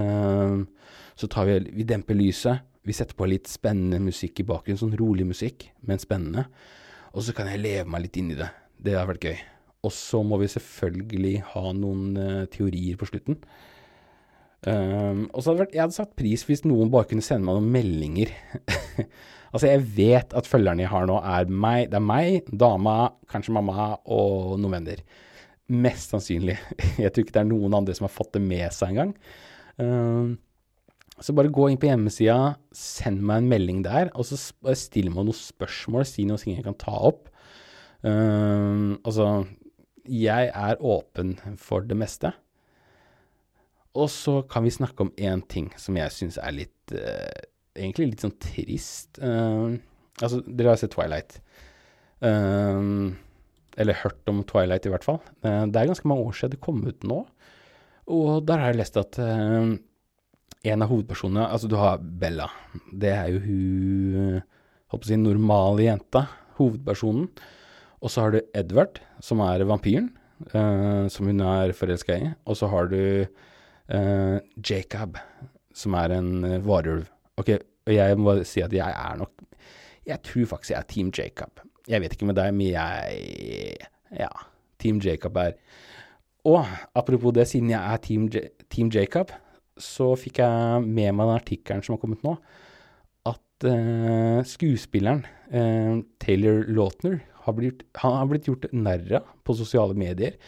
Eh, 0.00 0.54
så 1.16 1.30
tar 1.30 1.48
vi, 1.48 1.58
vi 1.80 1.86
demper 1.88 2.18
lyset. 2.18 2.64
Vi 2.84 2.94
setter 2.96 3.16
på 3.16 3.28
litt 3.30 3.48
spennende 3.48 4.00
musikk 4.04 4.42
i 4.42 4.48
bakgrunnen, 4.48 4.80
sånn 4.80 4.98
rolig 5.00 5.24
musikk, 5.28 5.70
men 5.88 6.02
spennende. 6.02 6.46
Og 7.14 7.24
så 7.24 7.34
kan 7.36 7.48
jeg 7.48 7.62
leve 7.62 7.88
meg 7.88 8.04
litt 8.04 8.18
inn 8.20 8.32
i 8.34 8.38
det. 8.38 8.50
Det 8.84 8.96
har 8.98 9.08
vært 9.08 9.24
gøy. 9.24 9.38
Og 9.84 9.92
så 9.92 10.20
må 10.24 10.38
vi 10.40 10.50
selvfølgelig 10.52 11.34
ha 11.52 11.70
noen 11.76 12.18
uh, 12.18 12.42
teorier 12.52 12.98
på 13.00 13.08
slutten. 13.08 13.38
Um, 14.64 15.26
og 15.28 15.42
så 15.42 15.50
hadde 15.50 15.60
vært, 15.66 15.74
jeg 15.76 15.82
hadde 15.82 15.96
satt 15.96 16.14
pris 16.16 16.44
hvis 16.48 16.62
noen 16.64 16.88
bare 16.92 17.08
kunne 17.10 17.24
sende 17.24 17.44
meg 17.48 17.58
noen 17.58 17.72
meldinger. 17.72 18.32
altså, 19.52 19.66
jeg 19.68 19.84
vet 19.96 20.36
at 20.36 20.48
følgerne 20.48 20.86
jeg 20.86 20.92
har 20.92 21.08
nå, 21.08 21.18
er 21.20 21.52
meg. 21.52 21.90
Det 21.92 22.00
er 22.00 22.08
meg, 22.08 22.48
dama, 22.64 22.96
kanskje 23.32 23.56
mamma 23.56 23.90
og 24.04 24.56
noen 24.60 24.78
venner. 24.78 25.04
Mest 25.72 26.12
sannsynlig. 26.12 26.56
jeg 27.02 27.12
tror 27.12 27.24
ikke 27.24 27.36
det 27.36 27.44
er 27.44 27.52
noen 27.52 27.76
andre 27.80 27.96
som 27.96 28.08
har 28.08 28.16
fått 28.16 28.34
det 28.36 28.44
med 28.44 28.68
seg 28.76 28.92
engang. 28.92 29.14
Um, 29.80 30.34
så 31.22 31.34
bare 31.36 31.52
gå 31.54 31.68
inn 31.70 31.78
på 31.78 31.86
hjemmesida, 31.86 32.56
send 32.74 33.22
meg 33.22 33.42
en 33.42 33.50
melding 33.52 33.82
der, 33.86 34.10
og 34.18 34.26
så 34.26 34.38
still 34.74 35.12
meg 35.12 35.28
noen 35.28 35.36
spørsmål, 35.38 36.06
si 36.08 36.24
noe 36.26 36.40
jeg 36.42 36.64
kan 36.66 36.74
ta 36.80 36.94
opp. 37.10 37.28
Uh, 38.04 38.98
altså, 39.06 39.44
jeg 40.10 40.50
er 40.50 40.82
åpen 40.82 41.36
for 41.60 41.86
det 41.86 41.96
meste. 41.96 42.34
Og 43.94 44.10
så 44.10 44.40
kan 44.50 44.66
vi 44.66 44.74
snakke 44.74 45.06
om 45.06 45.12
én 45.14 45.44
ting 45.48 45.70
som 45.78 45.96
jeg 45.96 46.12
syns 46.12 46.38
er 46.42 46.56
litt 46.56 46.94
uh, 46.98 47.50
Egentlig 47.74 48.12
litt 48.12 48.22
sånn 48.22 48.36
trist. 48.38 49.18
Uh, 49.18 49.74
altså, 50.22 50.38
dere 50.46 50.70
har 50.70 50.78
sett 50.78 50.92
Twilight. 50.94 51.40
Uh, 52.22 53.10
eller 53.74 53.98
hørt 54.04 54.30
om 54.30 54.44
Twilight, 54.46 54.86
i 54.86 54.92
hvert 54.92 55.02
fall. 55.02 55.18
det 55.42 55.74
er 55.74 55.88
ganske 55.90 56.06
mange 56.06 56.22
år 56.28 56.36
siden 56.38 56.52
det 56.52 56.60
kom 56.62 56.84
ut 56.86 57.02
nå. 57.02 57.16
Og 58.14 58.44
der 58.46 58.62
har 58.62 58.70
jeg 58.70 58.78
lest 58.78 59.00
at 59.00 59.18
en 60.64 60.84
av 60.84 60.90
hovedpersonene 60.90 61.46
Altså, 61.46 61.68
du 61.70 61.76
har 61.78 62.02
Bella. 62.02 62.48
Det 62.92 63.12
er 63.12 63.32
jo 63.34 63.42
hun 63.44 64.42
Holdt 64.92 65.02
på 65.02 65.08
å 65.08 65.10
si 65.10 65.16
normale 65.18 65.86
jenta. 65.88 66.26
Hovedpersonen. 66.58 67.24
Og 68.04 68.12
så 68.12 68.22
har 68.22 68.34
du 68.34 68.42
Edward, 68.54 69.00
som 69.24 69.40
er 69.42 69.64
vampyren, 69.66 70.12
som 71.10 71.26
hun 71.26 71.40
er 71.42 71.72
forelska 71.74 72.18
i. 72.20 72.28
Og 72.46 72.58
så 72.60 72.68
har 72.70 72.92
du 72.92 73.00
Uh, 73.84 74.40
Jacob, 74.56 75.18
som 75.76 75.92
er 76.00 76.14
en 76.16 76.44
uh, 76.44 76.60
varulv. 76.64 77.04
Ok, 77.36 77.50
og 77.84 77.92
jeg 77.92 78.16
må 78.16 78.38
si 78.48 78.62
at 78.64 78.72
jeg 78.72 78.80
er 78.96 79.18
nok 79.20 79.42
Jeg 80.06 80.22
tror 80.24 80.46
faktisk 80.46 80.70
jeg 80.70 80.78
er 80.78 80.88
Team 80.88 81.10
Jacob. 81.12 81.60
Jeg 81.88 82.00
vet 82.00 82.14
ikke 82.16 82.26
med 82.30 82.38
deg, 82.38 82.54
men 82.54 82.70
jeg 82.70 83.76
Ja, 84.16 84.30
Team 84.80 85.00
Jacob 85.04 85.36
er 85.36 85.52
Og 86.44 86.64
apropos 86.94 87.32
det, 87.32 87.48
siden 87.48 87.70
jeg 87.70 87.80
er 87.80 87.96
Team, 87.96 88.28
J 88.32 88.46
team 88.70 88.88
Jacob, 88.88 89.32
så 89.80 90.12
fikk 90.18 90.40
jeg 90.42 90.84
med 90.84 91.14
meg 91.16 91.26
den 91.26 91.38
artikkelen 91.38 91.82
som 91.84 91.96
har 91.96 92.02
kommet 92.02 92.24
nå, 92.26 92.36
at 93.30 93.66
eh, 93.70 94.40
skuespilleren 94.46 95.24
Taylor 96.22 96.64
Lautner 96.72 97.20
har 97.44 97.54
blitt, 97.54 97.82
han 98.00 98.16
har 98.16 98.28
blitt 98.30 98.48
gjort 98.48 98.64
narr 98.72 99.18
av 99.20 99.26
på 99.44 99.54
sosiale 99.58 99.94
medier 99.98 100.38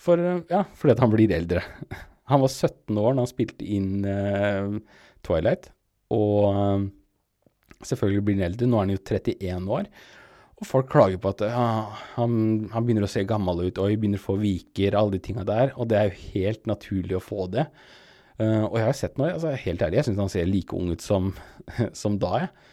for, 0.00 0.20
ja, 0.50 0.64
fordi 0.76 0.96
han 1.00 1.12
blir 1.12 1.32
eldre. 1.34 1.62
Han 2.24 2.40
var 2.40 2.48
17 2.48 2.96
år 2.96 3.10
da 3.12 3.20
han 3.20 3.28
spilte 3.28 3.66
inn 3.68 4.04
eh, 4.08 4.76
Twilight, 5.26 5.66
og 6.16 6.56
uh, 6.56 6.84
selvfølgelig 7.84 8.22
blir 8.24 8.38
han 8.38 8.46
eldre. 8.46 8.68
Nå 8.68 8.78
er 8.78 8.86
han 8.86 8.92
jo 8.94 9.00
31 9.02 9.66
år. 9.76 9.90
Og 10.54 10.68
folk 10.70 10.88
klager 10.88 11.20
på 11.20 11.34
at 11.34 11.42
ja, 11.50 11.66
han, 12.14 12.38
han, 12.72 12.86
begynner 12.86 13.04
å 13.04 13.10
se 13.12 13.26
gammel 13.28 13.66
ut, 13.66 13.80
oi, 13.82 13.98
begynner 14.00 14.22
å 14.22 14.24
få 14.24 14.38
viker, 14.40 14.96
alle 14.96 15.18
de 15.18 15.20
tinga 15.26 15.44
der. 15.44 15.74
Og 15.76 15.90
det 15.90 15.98
er 16.00 16.08
jo 16.08 16.30
helt 16.32 16.64
naturlig 16.70 17.18
å 17.18 17.24
få 17.26 17.44
det. 17.52 17.66
Uh, 18.40 18.64
og 18.66 18.78
jeg 18.80 18.88
har 18.88 18.96
sett 18.98 19.18
noe, 19.20 19.30
altså 19.30 19.52
helt 19.62 19.82
ærlig, 19.86 20.00
jeg 20.00 20.08
syns 20.08 20.22
han 20.24 20.32
ser 20.32 20.48
like 20.50 20.74
ung 20.74 20.88
ut 20.90 21.04
som, 21.04 21.32
som 22.02 22.16
da, 22.22 22.44
jeg. 22.44 22.72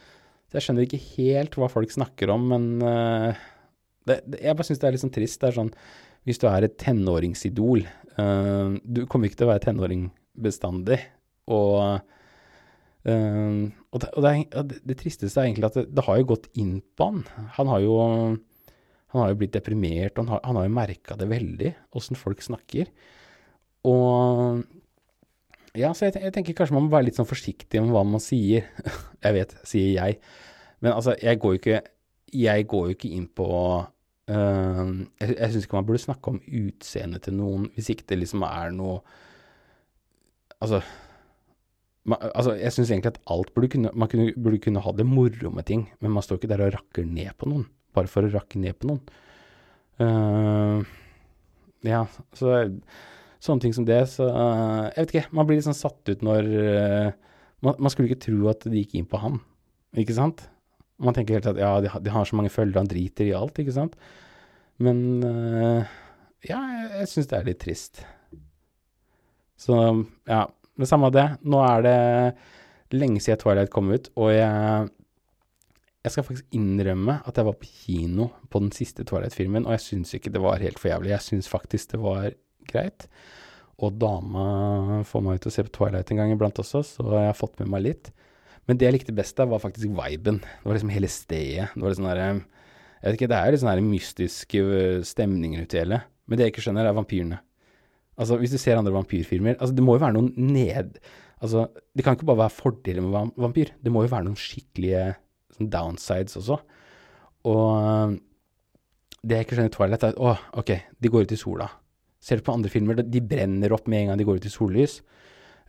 Så 0.49 0.57
jeg 0.57 0.65
skjønner 0.65 0.87
ikke 0.87 1.05
helt 1.13 1.57
hva 1.59 1.69
folk 1.71 1.93
snakker 1.93 2.31
om, 2.33 2.49
men 2.51 2.65
det, 4.07 4.17
det, 4.25 4.41
jeg 4.41 4.57
bare 4.57 4.67
syns 4.67 4.81
det 4.81 4.87
er 4.89 4.95
litt 4.95 5.03
sånn 5.03 5.13
trist. 5.15 5.39
Det 5.39 5.47
er 5.47 5.55
sånn 5.55 5.69
hvis 6.27 6.41
du 6.41 6.47
er 6.49 6.65
et 6.65 6.77
tenåringsidol 6.81 7.85
uh, 8.19 8.77
Du 8.85 9.05
kommer 9.09 9.29
ikke 9.29 9.41
til 9.41 9.47
å 9.47 9.53
være 9.53 9.65
tenåring 9.65 10.09
bestandig. 10.41 10.99
Og, 11.51 12.03
uh, 13.07 13.57
og, 13.89 14.03
det, 14.03 14.11
og 14.21 14.75
det, 14.75 14.97
tristeste 14.99 15.41
er 15.41 15.49
egentlig 15.49 15.71
at 15.71 15.79
det, 15.89 16.05
har 16.05 16.21
jo 16.21 16.29
gått 16.33 16.51
inn 16.61 16.77
på 16.95 17.09
han. 17.09 17.23
Han 17.57 17.71
har 17.73 17.85
jo, 17.85 17.95
han 19.13 19.23
har 19.23 19.33
jo 19.33 19.39
blitt 19.41 19.55
deprimert, 19.57 20.19
han 20.21 20.29
har, 20.31 20.43
han 20.45 20.61
har 20.61 20.69
jo 20.69 20.75
merka 20.77 21.17
det 21.19 21.29
veldig, 21.31 21.73
åssen 21.97 22.19
folk 22.19 22.43
snakker. 22.45 22.91
Og 23.89 24.61
ja, 25.77 25.93
så 25.95 26.07
jeg, 26.07 26.19
jeg, 26.19 26.33
tenker 26.35 26.57
kanskje 26.57 26.75
man 26.75 26.87
må 26.87 26.93
være 26.95 27.07
litt 27.09 27.19
sånn 27.19 27.29
forsiktig 27.29 27.81
med 27.83 27.93
hva 27.95 28.03
man 28.07 28.23
sier. 28.23 28.67
jeg 29.25 29.37
vet, 29.37 29.55
sier 29.67 29.93
jeg. 29.95 30.19
Men 30.83 30.95
altså, 30.95 31.15
jeg 31.21 31.39
går 31.41 31.55
jo 31.55 31.61
ikke, 31.61 31.81
går 32.71 32.87
jo 32.87 32.97
ikke 32.97 33.15
inn 33.17 33.27
på 33.35 33.49
Uh, 34.31 35.01
jeg 35.19 35.33
jeg 35.33 35.51
syns 35.51 35.65
ikke 35.65 35.75
man 35.79 35.87
burde 35.89 35.99
snakke 35.99 36.31
om 36.31 36.37
utseendet 36.45 37.23
til 37.25 37.33
noen 37.35 37.63
hvis 37.73 37.89
ikke 37.91 38.05
det 38.11 38.19
liksom 38.21 38.45
er 38.47 38.69
noe 38.71 38.99
Altså, 40.61 40.77
man, 42.05 42.21
altså 42.29 42.53
jeg 42.53 42.71
syns 42.75 42.91
egentlig 42.93 43.15
at 43.15 43.19
alt 43.33 43.49
burde 43.55 43.71
kunne 43.73 43.91
Man 43.97 44.07
kunne, 44.07 44.29
burde 44.37 44.61
kunne 44.61 44.83
ha 44.85 44.93
det 44.93 45.07
moro 45.09 45.49
med 45.49 45.65
ting, 45.67 45.87
men 45.99 46.13
man 46.13 46.23
står 46.23 46.37
ikke 46.37 46.51
der 46.53 46.63
og 46.67 46.75
rakker 46.77 47.09
ned 47.09 47.33
på 47.41 47.49
noen 47.49 47.65
bare 47.97 48.07
for 48.07 48.23
å 48.23 48.31
rakke 48.31 48.61
ned 48.61 48.77
på 48.79 48.87
noen. 48.87 49.01
Uh, 49.99 50.85
ja, 51.83 52.05
så 52.37 52.61
sånne 53.41 53.63
ting 53.65 53.73
som 53.75 53.85
det. 53.87 53.99
Så 54.11 54.27
uh, 54.29 54.87
jeg 54.91 54.99
vet 55.05 55.13
ikke, 55.15 55.31
man 55.37 55.49
blir 55.49 55.59
litt 55.59 55.67
sånn 55.67 55.77
satt 55.77 56.11
ut 56.11 56.25
når 56.25 56.49
uh, 56.53 57.11
man, 57.65 57.77
man 57.77 57.93
skulle 57.93 58.11
ikke 58.11 58.25
tro 58.27 58.49
at 58.51 58.65
de 58.69 58.83
gikk 58.83 58.95
inn 58.99 59.09
på 59.09 59.19
han, 59.21 59.39
ikke 59.97 60.15
sant? 60.17 60.45
Man 61.01 61.15
tenker 61.17 61.39
helt 61.39 61.49
at 61.49 61.57
ja, 61.61 61.73
de, 61.81 61.89
har- 61.89 62.03
de 62.05 62.13
har 62.13 62.27
så 62.29 62.37
mange 62.37 62.53
følgere, 62.53 62.83
han 62.83 62.89
driter 62.91 63.25
i 63.25 63.35
alt, 63.37 63.57
ikke 63.61 63.73
sant? 63.73 63.97
Men 64.81 65.03
uh, 65.25 65.81
ja, 66.45 66.57
jeg, 66.61 66.87
jeg 67.01 67.11
syns 67.11 67.29
det 67.29 67.37
er 67.39 67.49
litt 67.49 67.61
trist. 67.61 68.03
Så 69.61 69.77
ja, 70.29 70.45
det 70.81 70.89
samme 70.89 71.09
av 71.09 71.13
det. 71.13 71.27
Nå 71.45 71.59
er 71.65 71.83
det 71.85 71.97
lenge 72.97 73.21
siden 73.21 73.39
Twilight 73.41 73.69
kom 73.73 73.91
ut, 73.93 74.09
og 74.17 74.33
jeg 74.33 74.89
jeg 76.01 76.15
skal 76.15 76.25
faktisk 76.25 76.55
innrømme 76.57 77.19
at 77.29 77.37
jeg 77.37 77.45
var 77.45 77.57
på 77.61 77.67
kino 77.69 78.25
på 78.49 78.57
den 78.63 78.71
siste 78.73 79.03
Twilight-filmen, 79.05 79.67
og 79.67 79.75
jeg 79.75 79.83
syns 79.83 80.15
ikke 80.17 80.31
det 80.33 80.41
var 80.41 80.57
helt 80.63 80.79
for 80.81 80.89
jævlig. 80.89 81.11
Jeg 81.13 81.21
syns 81.27 81.49
faktisk 81.51 81.91
det 81.93 81.99
var 82.01 82.31
greit. 82.69 83.07
Og 83.81 83.95
dama 83.97 85.01
får 85.07 85.23
meg 85.25 85.39
ut 85.39 85.47
å 85.49 85.53
se 85.53 85.65
på 85.65 85.73
Twilight 85.79 86.11
en 86.13 86.21
gang 86.21 86.33
iblant 86.33 86.59
også, 86.61 86.83
så 86.85 87.05
jeg 87.15 87.29
har 87.31 87.37
fått 87.37 87.57
med 87.61 87.71
meg 87.73 87.85
litt. 87.87 88.11
Men 88.69 88.77
det 88.77 88.87
jeg 88.87 88.95
likte 88.99 89.15
best 89.17 89.37
der, 89.39 89.49
var 89.49 89.63
faktisk 89.63 89.89
viben. 89.97 90.41
Det 90.43 90.67
var 90.67 90.77
liksom 90.77 90.93
hele 90.93 91.09
stedet. 91.09 91.71
Det 91.73 91.81
var 91.81 91.93
litt 91.93 91.99
sånn 91.99 92.11
der, 92.11 92.21
Jeg 93.01 93.07
vet 93.07 93.17
ikke, 93.17 93.31
det 93.31 93.39
er 93.39 93.51
litt 93.51 93.63
sånn 93.63 93.87
mystiske 93.89 94.61
stemninger 95.09 95.65
ute 95.65 95.79
i 95.79 95.81
hele. 95.81 96.03
Men 96.29 96.37
det 96.37 96.45
jeg 96.45 96.53
ikke 96.53 96.65
skjønner, 96.67 96.85
er 96.85 96.95
vampyrene. 96.95 97.41
Altså, 98.21 98.37
hvis 98.37 98.53
du 98.53 98.59
ser 98.61 98.77
andre 98.77 98.93
vampyrfilmer 98.93 99.55
Altså, 99.55 99.73
det 99.73 99.83
må 99.85 99.95
jo 99.95 100.03
være 100.03 100.17
noen 100.19 100.33
ned... 100.35 100.99
Altså, 101.41 101.65
det 101.97 102.03
kan 102.05 102.13
ikke 102.13 102.27
bare 102.29 102.43
være 102.43 102.53
fordeler 102.53 103.01
med 103.01 103.31
vampyr. 103.41 103.71
Det 103.81 103.89
må 103.89 104.03
jo 104.05 104.11
være 104.11 104.27
noen 104.27 104.37
skikkelige 104.37 105.15
sånn 105.55 105.71
downsides 105.73 106.37
også. 106.37 106.59
Og 107.49 107.63
øh, 107.81 108.13
det 109.25 109.39
jeg 109.39 109.47
ikke 109.47 109.57
skjønner 109.57 109.71
i 109.71 109.73
Twilight, 109.73 110.05
er 110.05 110.13
at 110.13 110.21
å, 110.21 110.35
ok, 110.61 110.71
de 111.01 111.11
går 111.11 111.25
ut 111.25 111.33
i 111.33 111.39
sola. 111.41 111.65
Ser 112.21 112.39
du 112.39 112.45
på 112.45 112.53
andre 112.53 112.69
filmer, 112.69 113.01
de 113.01 113.23
brenner 113.25 113.73
opp 113.73 113.87
med 113.89 114.03
en 114.03 114.11
gang 114.11 114.19
de 114.21 114.27
går 114.27 114.41
ut 114.41 114.45
i 114.45 114.53
sollys. 114.53 114.99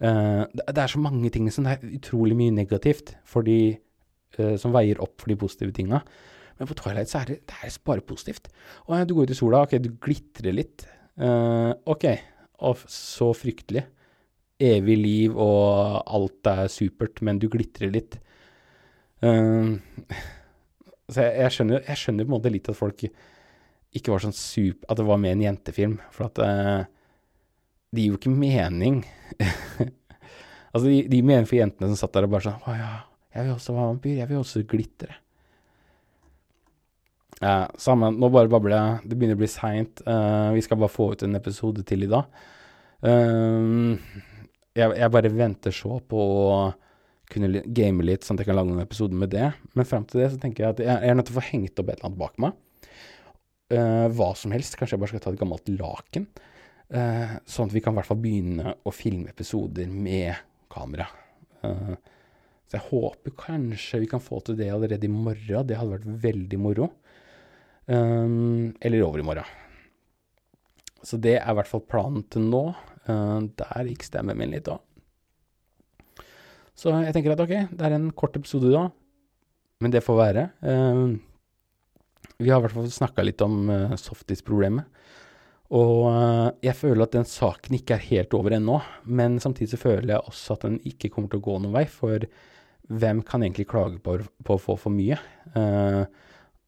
Uh, 0.02 0.44
det, 0.52 0.76
er 0.76 0.90
så 0.90 1.00
mange 1.00 1.30
ting 1.32 1.46
som 1.54 1.68
er 1.70 1.82
utrolig 1.86 2.36
mye 2.36 2.52
negativt 2.54 3.14
for 3.28 3.46
de 3.46 3.76
uh, 4.38 4.56
som 4.60 4.74
veier 4.74 5.00
opp 5.00 5.22
for 5.22 5.32
de 5.32 5.38
positive 5.38 5.72
tinga. 5.76 6.02
Men 6.58 6.68
på 6.68 6.76
Twilight 6.78 7.10
så 7.10 7.22
er 7.22 7.30
det, 7.30 7.38
det 7.48 7.60
er 7.64 7.78
bare 7.86 8.04
positivt. 8.04 8.50
Å 8.86 8.98
ja, 8.98 9.06
du 9.08 9.14
går 9.16 9.30
ut 9.30 9.34
i 9.34 9.38
sola, 9.38 9.62
ok, 9.64 9.78
du 9.80 9.94
glitrer 10.02 10.54
litt. 10.56 10.84
Uh, 11.16 11.72
ok, 11.88 12.06
og 12.68 12.84
så 12.90 13.32
fryktelig. 13.36 13.86
Evig 14.62 14.98
liv 15.00 15.38
og 15.40 16.02
alt 16.06 16.52
er 16.52 16.68
supert, 16.70 17.22
men 17.24 17.40
du 17.42 17.48
glitrer 17.50 17.90
litt. 17.94 18.18
Eh, 19.22 19.72
så 21.12 21.24
jeg, 21.26 21.34
jeg, 21.40 21.54
skjønner, 21.56 21.82
jeg 21.86 21.98
på 22.06 22.28
en 22.28 22.34
måte 22.36 22.52
litt 22.52 22.70
at 22.70 22.78
folk 22.78 23.02
ikke 23.92 24.12
var 24.14 24.24
sånn 24.24 24.36
super 24.36 24.88
At 24.88 25.00
det 25.00 25.06
var 25.08 25.20
med 25.20 25.36
en 25.36 25.46
jentefilm. 25.46 25.96
For 26.14 26.28
at 26.28 26.40
uh, 26.42 26.84
det 27.92 28.04
gir 28.04 28.14
jo 28.14 28.20
ikke 28.20 28.32
mening. 28.32 29.02
altså, 30.72 30.86
det 30.88 31.18
gir 31.18 31.26
mening 31.26 31.48
for 31.48 31.58
jentene 31.58 31.90
som 31.92 32.00
satt 32.00 32.14
der 32.16 32.28
og 32.28 32.32
bare 32.36 32.46
sånn 32.48 32.64
Å 32.64 32.78
ja, 32.78 32.94
jeg 33.36 33.48
vil 33.48 33.56
også 33.56 33.76
være 33.76 33.90
vampyr. 33.90 34.16
Jeg 34.22 34.30
vil 34.30 34.40
også 34.40 34.64
glitre. 34.70 35.18
Uh, 37.42 37.66
sammen, 37.80 38.18
nå 38.22 38.32
bare 38.32 38.50
babler 38.52 38.76
jeg. 38.76 39.04
Det 39.10 39.18
begynner 39.18 39.38
å 39.38 39.42
bli 39.44 39.52
seint. 39.52 40.02
vi 40.56 40.64
skal 40.64 40.80
bare 40.80 40.96
få 40.96 41.12
ut 41.12 41.26
en 41.26 41.40
episode 41.40 41.84
til 41.88 42.06
i 42.06 42.10
dag. 42.10 42.42
Eh, 43.02 43.98
jeg, 44.78 44.94
jeg 44.94 45.12
bare 45.12 45.32
venter 45.34 45.74
så 45.74 45.98
på 46.08 46.22
å 46.22 46.56
kunne 47.32 47.62
game 47.64 48.04
litt, 48.04 48.26
sånn 48.26 48.36
at 48.36 48.44
jeg 48.44 48.50
kan 48.50 48.58
lage 48.58 48.72
noen 48.72 48.84
episoder 48.84 49.18
med 49.18 49.32
det. 49.32 49.48
Men 49.76 49.88
frem 49.88 50.04
til 50.08 50.22
det 50.22 50.32
så 50.34 50.40
tenker 50.40 50.64
jeg 50.64 50.76
at 50.76 50.82
jeg, 50.84 50.92
jeg 50.92 51.12
er 51.12 51.18
nødt 51.18 51.30
til 51.30 51.36
å 51.36 51.40
få 51.40 51.48
hengt 51.48 51.80
opp 51.80 51.88
et 51.88 51.98
eller 51.98 52.10
annet 52.10 52.20
bak 52.20 52.42
meg. 52.44 52.58
Eh, 53.72 54.06
hva 54.12 54.32
som 54.36 54.52
helst. 54.54 54.76
Kanskje 54.76 54.96
jeg 54.96 55.02
bare 55.02 55.12
skal 55.14 55.24
ta 55.24 55.32
et 55.32 55.40
gammelt 55.40 55.70
laken. 55.72 56.28
Uh, 56.92 57.38
sånn 57.48 57.70
at 57.70 57.72
vi 57.72 57.80
kan 57.80 57.94
i 57.94 57.96
hvert 57.96 58.08
fall 58.10 58.18
begynne 58.20 58.74
å 58.84 58.92
filme 58.92 59.30
episoder 59.32 59.88
med 59.88 60.36
kamera. 60.68 61.06
Uh, 61.64 61.94
så 62.68 62.76
jeg 62.76 62.84
håper 62.90 63.32
kanskje 63.40 64.02
vi 64.02 64.10
kan 64.10 64.20
få 64.20 64.42
til 64.44 64.58
det 64.58 64.68
allerede 64.74 65.08
i 65.08 65.12
morgen. 65.12 65.64
Det 65.68 65.78
hadde 65.78 65.94
vært 65.94 66.10
veldig 66.26 66.60
moro. 66.60 66.90
Eh, 67.86 68.28
eller 68.80 69.18
i 69.18 69.26
morgen. 69.26 69.44
Så 71.02 71.18
det 71.18 71.38
er 71.40 71.50
i 71.50 71.56
hvert 71.58 71.70
fall 71.70 71.82
planen 71.84 72.22
til 72.30 72.46
nå. 72.52 72.62
Uh, 73.08 73.42
der 73.58 73.88
gikk 73.90 74.04
stemmen 74.06 74.38
min 74.38 74.52
litt 74.54 74.68
òg. 74.70 74.80
Så 76.78 76.92
jeg 77.02 77.12
tenker 77.14 77.34
at 77.34 77.42
ok, 77.42 77.54
det 77.74 77.86
er 77.86 77.96
en 77.96 78.12
kort 78.16 78.36
episode 78.38 78.70
da, 78.72 78.86
men 79.82 79.92
det 79.92 80.04
får 80.06 80.16
være. 80.18 80.44
Eh, 80.64 81.02
vi 82.38 82.50
har 82.50 82.60
i 82.60 82.66
hvert 82.66 82.76
fall 82.76 82.90
snakka 82.90 83.24
litt 83.24 83.42
om 83.44 83.70
uh, 83.70 83.94
softis-problemet. 84.00 84.88
Og 85.72 86.02
eh, 86.10 86.48
jeg 86.66 86.76
føler 86.76 87.06
at 87.06 87.14
den 87.14 87.24
saken 87.24 87.78
ikke 87.78 87.96
er 87.96 88.08
helt 88.10 88.34
over 88.36 88.52
ennå, 88.52 88.74
men 89.08 89.38
samtidig 89.40 89.70
så 89.72 89.78
føler 89.80 90.10
jeg 90.10 90.26
også 90.28 90.56
at 90.58 90.66
den 90.66 90.74
ikke 90.84 91.08
kommer 91.14 91.32
til 91.32 91.40
å 91.40 91.46
gå 91.46 91.54
noen 91.62 91.72
vei, 91.72 91.86
for 91.88 92.26
hvem 92.92 93.22
kan 93.24 93.40
egentlig 93.40 93.70
klage 93.70 93.96
på, 94.04 94.18
på 94.20 94.58
å 94.58 94.60
få 94.60 94.76
for 94.82 94.92
mye? 94.92 95.16
Uh, 95.56 96.04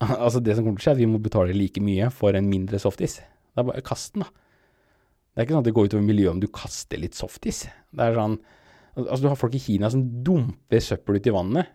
altså 0.25 0.41
Det 0.41 0.57
som 0.57 0.65
kommer 0.65 0.81
til 0.81 0.87
å 0.87 0.87
skje, 0.87 0.95
er 0.95 0.97
at 0.97 1.05
vi 1.05 1.11
må 1.11 1.21
betale 1.21 1.57
like 1.57 1.85
mye 1.85 2.09
for 2.17 2.39
en 2.39 2.49
mindre 2.49 2.81
softis. 2.81 3.19
Det 3.21 3.61
er 3.61 3.69
bare 3.69 3.85
kast 3.85 4.17
den, 4.17 4.25
da. 4.25 4.33
Det 5.35 5.43
er 5.43 5.47
ikke 5.47 5.57
sånn 5.57 5.65
at 5.65 5.69
det 5.69 5.77
går 5.77 5.89
utover 5.91 6.07
miljøet 6.07 6.37
om 6.37 6.41
du 6.41 6.49
kaster 6.55 7.01
litt 7.03 7.19
softis. 7.19 7.65
Det 7.93 8.09
er 8.09 8.17
sånn 8.17 8.39
Altså, 8.95 9.25
du 9.25 9.27
har 9.27 9.35
folk 9.35 9.57
i 9.59 9.59
Kina 9.59 9.89
som 9.91 10.05
dumper 10.23 10.79
søppel 10.79 11.17
ut 11.19 11.25
i 11.27 11.33
vannet. 11.35 11.71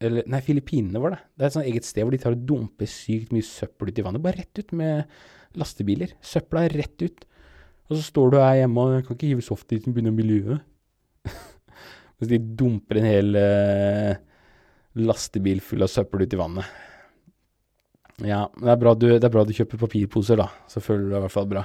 Eller, 0.00 0.24
nei, 0.32 0.40
Filippinene 0.44 1.00
var 1.02 1.14
det. 1.14 1.20
Det 1.36 1.44
er 1.44 1.50
et 1.50 1.56
sånt 1.58 1.68
eget 1.68 1.86
sted 1.86 2.06
hvor 2.06 2.14
de 2.14 2.20
tar 2.22 2.36
og 2.36 2.44
dumper 2.48 2.88
sykt 2.88 3.34
mye 3.36 3.44
søppel 3.44 3.90
ut 3.90 4.00
i 4.00 4.04
vannet. 4.06 4.24
Bare 4.24 4.40
rett 4.40 4.62
ut 4.62 4.72
med 4.76 5.60
lastebiler. 5.60 6.14
Søpla 6.24 6.64
er 6.64 6.76
rett 6.80 7.04
ut. 7.04 7.26
Og 7.90 7.98
så 7.98 8.04
står 8.06 8.32
du 8.32 8.38
her 8.40 8.60
hjemme 8.62 8.86
og 8.86 9.06
kan 9.06 9.18
ikke 9.18 9.32
hive 9.32 9.44
softisen 9.44 9.96
pga. 9.96 10.12
miljøet. 10.14 10.62
Mens 12.20 12.30
de 12.30 12.38
dumper 12.38 13.00
en 13.00 13.08
hel 13.08 13.36
eh, 13.40 14.14
lastebil 15.00 15.60
full 15.64 15.84
av 15.84 15.92
søppel 15.92 16.24
ut 16.24 16.36
i 16.36 16.40
vannet. 16.40 16.78
Ja, 18.20 18.44
det 18.52 18.72
er, 18.72 18.88
du, 19.00 19.06
det 19.16 19.24
er 19.24 19.32
bra 19.32 19.44
du 19.48 19.54
kjøper 19.56 19.80
papirposer, 19.80 20.40
da. 20.40 20.50
Så 20.68 20.82
føler 20.84 21.06
du 21.06 21.12
deg 21.14 21.20
i 21.20 21.24
hvert 21.24 21.34
fall 21.34 21.48
bra. 21.50 21.64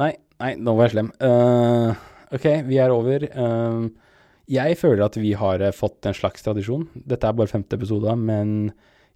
Nei, 0.00 0.14
nei, 0.40 0.54
nå 0.56 0.74
var 0.76 0.88
jeg 0.88 0.96
slem. 0.96 1.10
Uh, 1.20 1.92
ok, 2.34 2.46
vi 2.68 2.80
er 2.80 2.94
over. 2.94 3.28
Eh, 3.28 4.03
jeg 4.50 4.76
føler 4.80 5.04
at 5.06 5.16
vi 5.20 5.32
har 5.38 5.62
eh, 5.62 5.74
fått 5.74 6.08
en 6.08 6.16
slags 6.16 6.44
tradisjon. 6.44 6.88
Dette 6.94 7.28
er 7.28 7.36
bare 7.36 7.50
femte 7.50 7.78
episode, 7.78 8.14
men 8.18 8.72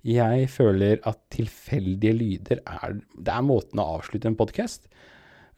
jeg 0.06 0.48
føler 0.52 1.02
at 1.08 1.18
tilfeldige 1.34 2.14
lyder 2.14 2.60
er 2.62 3.00
Det 3.12 3.32
er 3.34 3.44
måten 3.44 3.82
å 3.82 3.98
avslutte 3.98 4.30
en 4.30 4.38
podkast. 4.38 4.86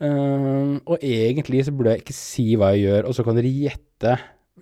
og 0.01 0.97
egentlig 1.05 1.67
så 1.67 1.73
burde 1.77 1.93
jeg 1.93 2.01
ikke 2.01 2.15
si 2.17 2.47
hva 2.57 2.71
jeg 2.73 2.87
gjør, 2.87 3.09
og 3.11 3.15
så 3.15 3.25
kan 3.27 3.37
dere 3.37 3.53
gjette 3.53 4.15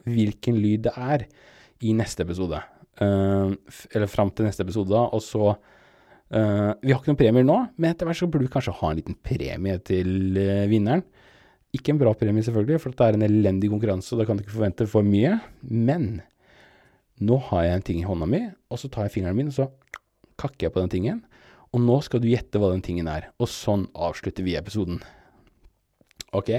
hvilken 0.09 0.59
lyd 0.59 0.89
det 0.89 0.95
er 0.99 1.25
i 1.87 1.95
neste 1.97 2.25
episode. 2.27 2.61
Uh, 2.99 3.55
eller 3.95 4.11
fram 4.11 4.31
til 4.35 4.49
neste 4.49 4.65
episode, 4.67 4.91
da, 4.91 5.05
og 5.15 5.23
så 5.23 5.53
uh, 5.53 6.71
Vi 6.83 6.91
har 6.91 6.99
ikke 6.99 7.13
noen 7.13 7.21
premier 7.21 7.47
nå, 7.47 7.59
men 7.79 7.93
etter 7.93 8.09
hvert 8.09 8.19
så 8.19 8.27
burde 8.31 8.49
vi 8.49 8.55
kanskje 8.55 8.75
ha 8.81 8.91
en 8.91 8.99
liten 8.99 9.19
premie 9.23 9.79
til 9.87 10.39
eh, 10.41 10.67
vinneren. 10.71 11.05
Ikke 11.79 11.95
en 11.95 12.01
bra 12.01 12.13
premie, 12.19 12.43
selvfølgelig, 12.43 12.83
for 12.83 12.95
det 12.95 13.07
er 13.07 13.19
en 13.19 13.27
elendig 13.29 13.71
konkurranse, 13.71 14.11
og 14.15 14.21
da 14.21 14.27
kan 14.27 14.39
du 14.39 14.43
ikke 14.43 14.57
forvente 14.57 14.89
for 14.91 15.07
mye. 15.07 15.37
Men 15.63 16.21
nå 17.23 17.39
har 17.51 17.67
jeg 17.67 17.79
en 17.79 17.87
ting 17.87 18.01
i 18.03 18.09
hånda 18.09 18.27
mi, 18.31 18.43
og 18.71 18.81
så 18.83 18.91
tar 18.91 19.07
jeg 19.07 19.19
fingeren 19.19 19.39
min, 19.39 19.53
og 19.53 19.57
så 19.57 19.69
kakker 20.39 20.69
jeg 20.69 20.75
på 20.75 20.83
den 20.83 20.93
tingen. 20.93 21.23
Og 21.75 21.83
nå 21.85 22.01
skal 22.05 22.23
du 22.23 22.31
gjette 22.31 22.61
hva 22.61 22.73
den 22.73 22.83
tingen 22.85 23.11
er. 23.11 23.31
Og 23.39 23.51
sånn 23.53 23.87
avslutter 23.95 24.47
vi 24.47 24.57
episoden. 24.59 25.03
Ok? 26.37 26.51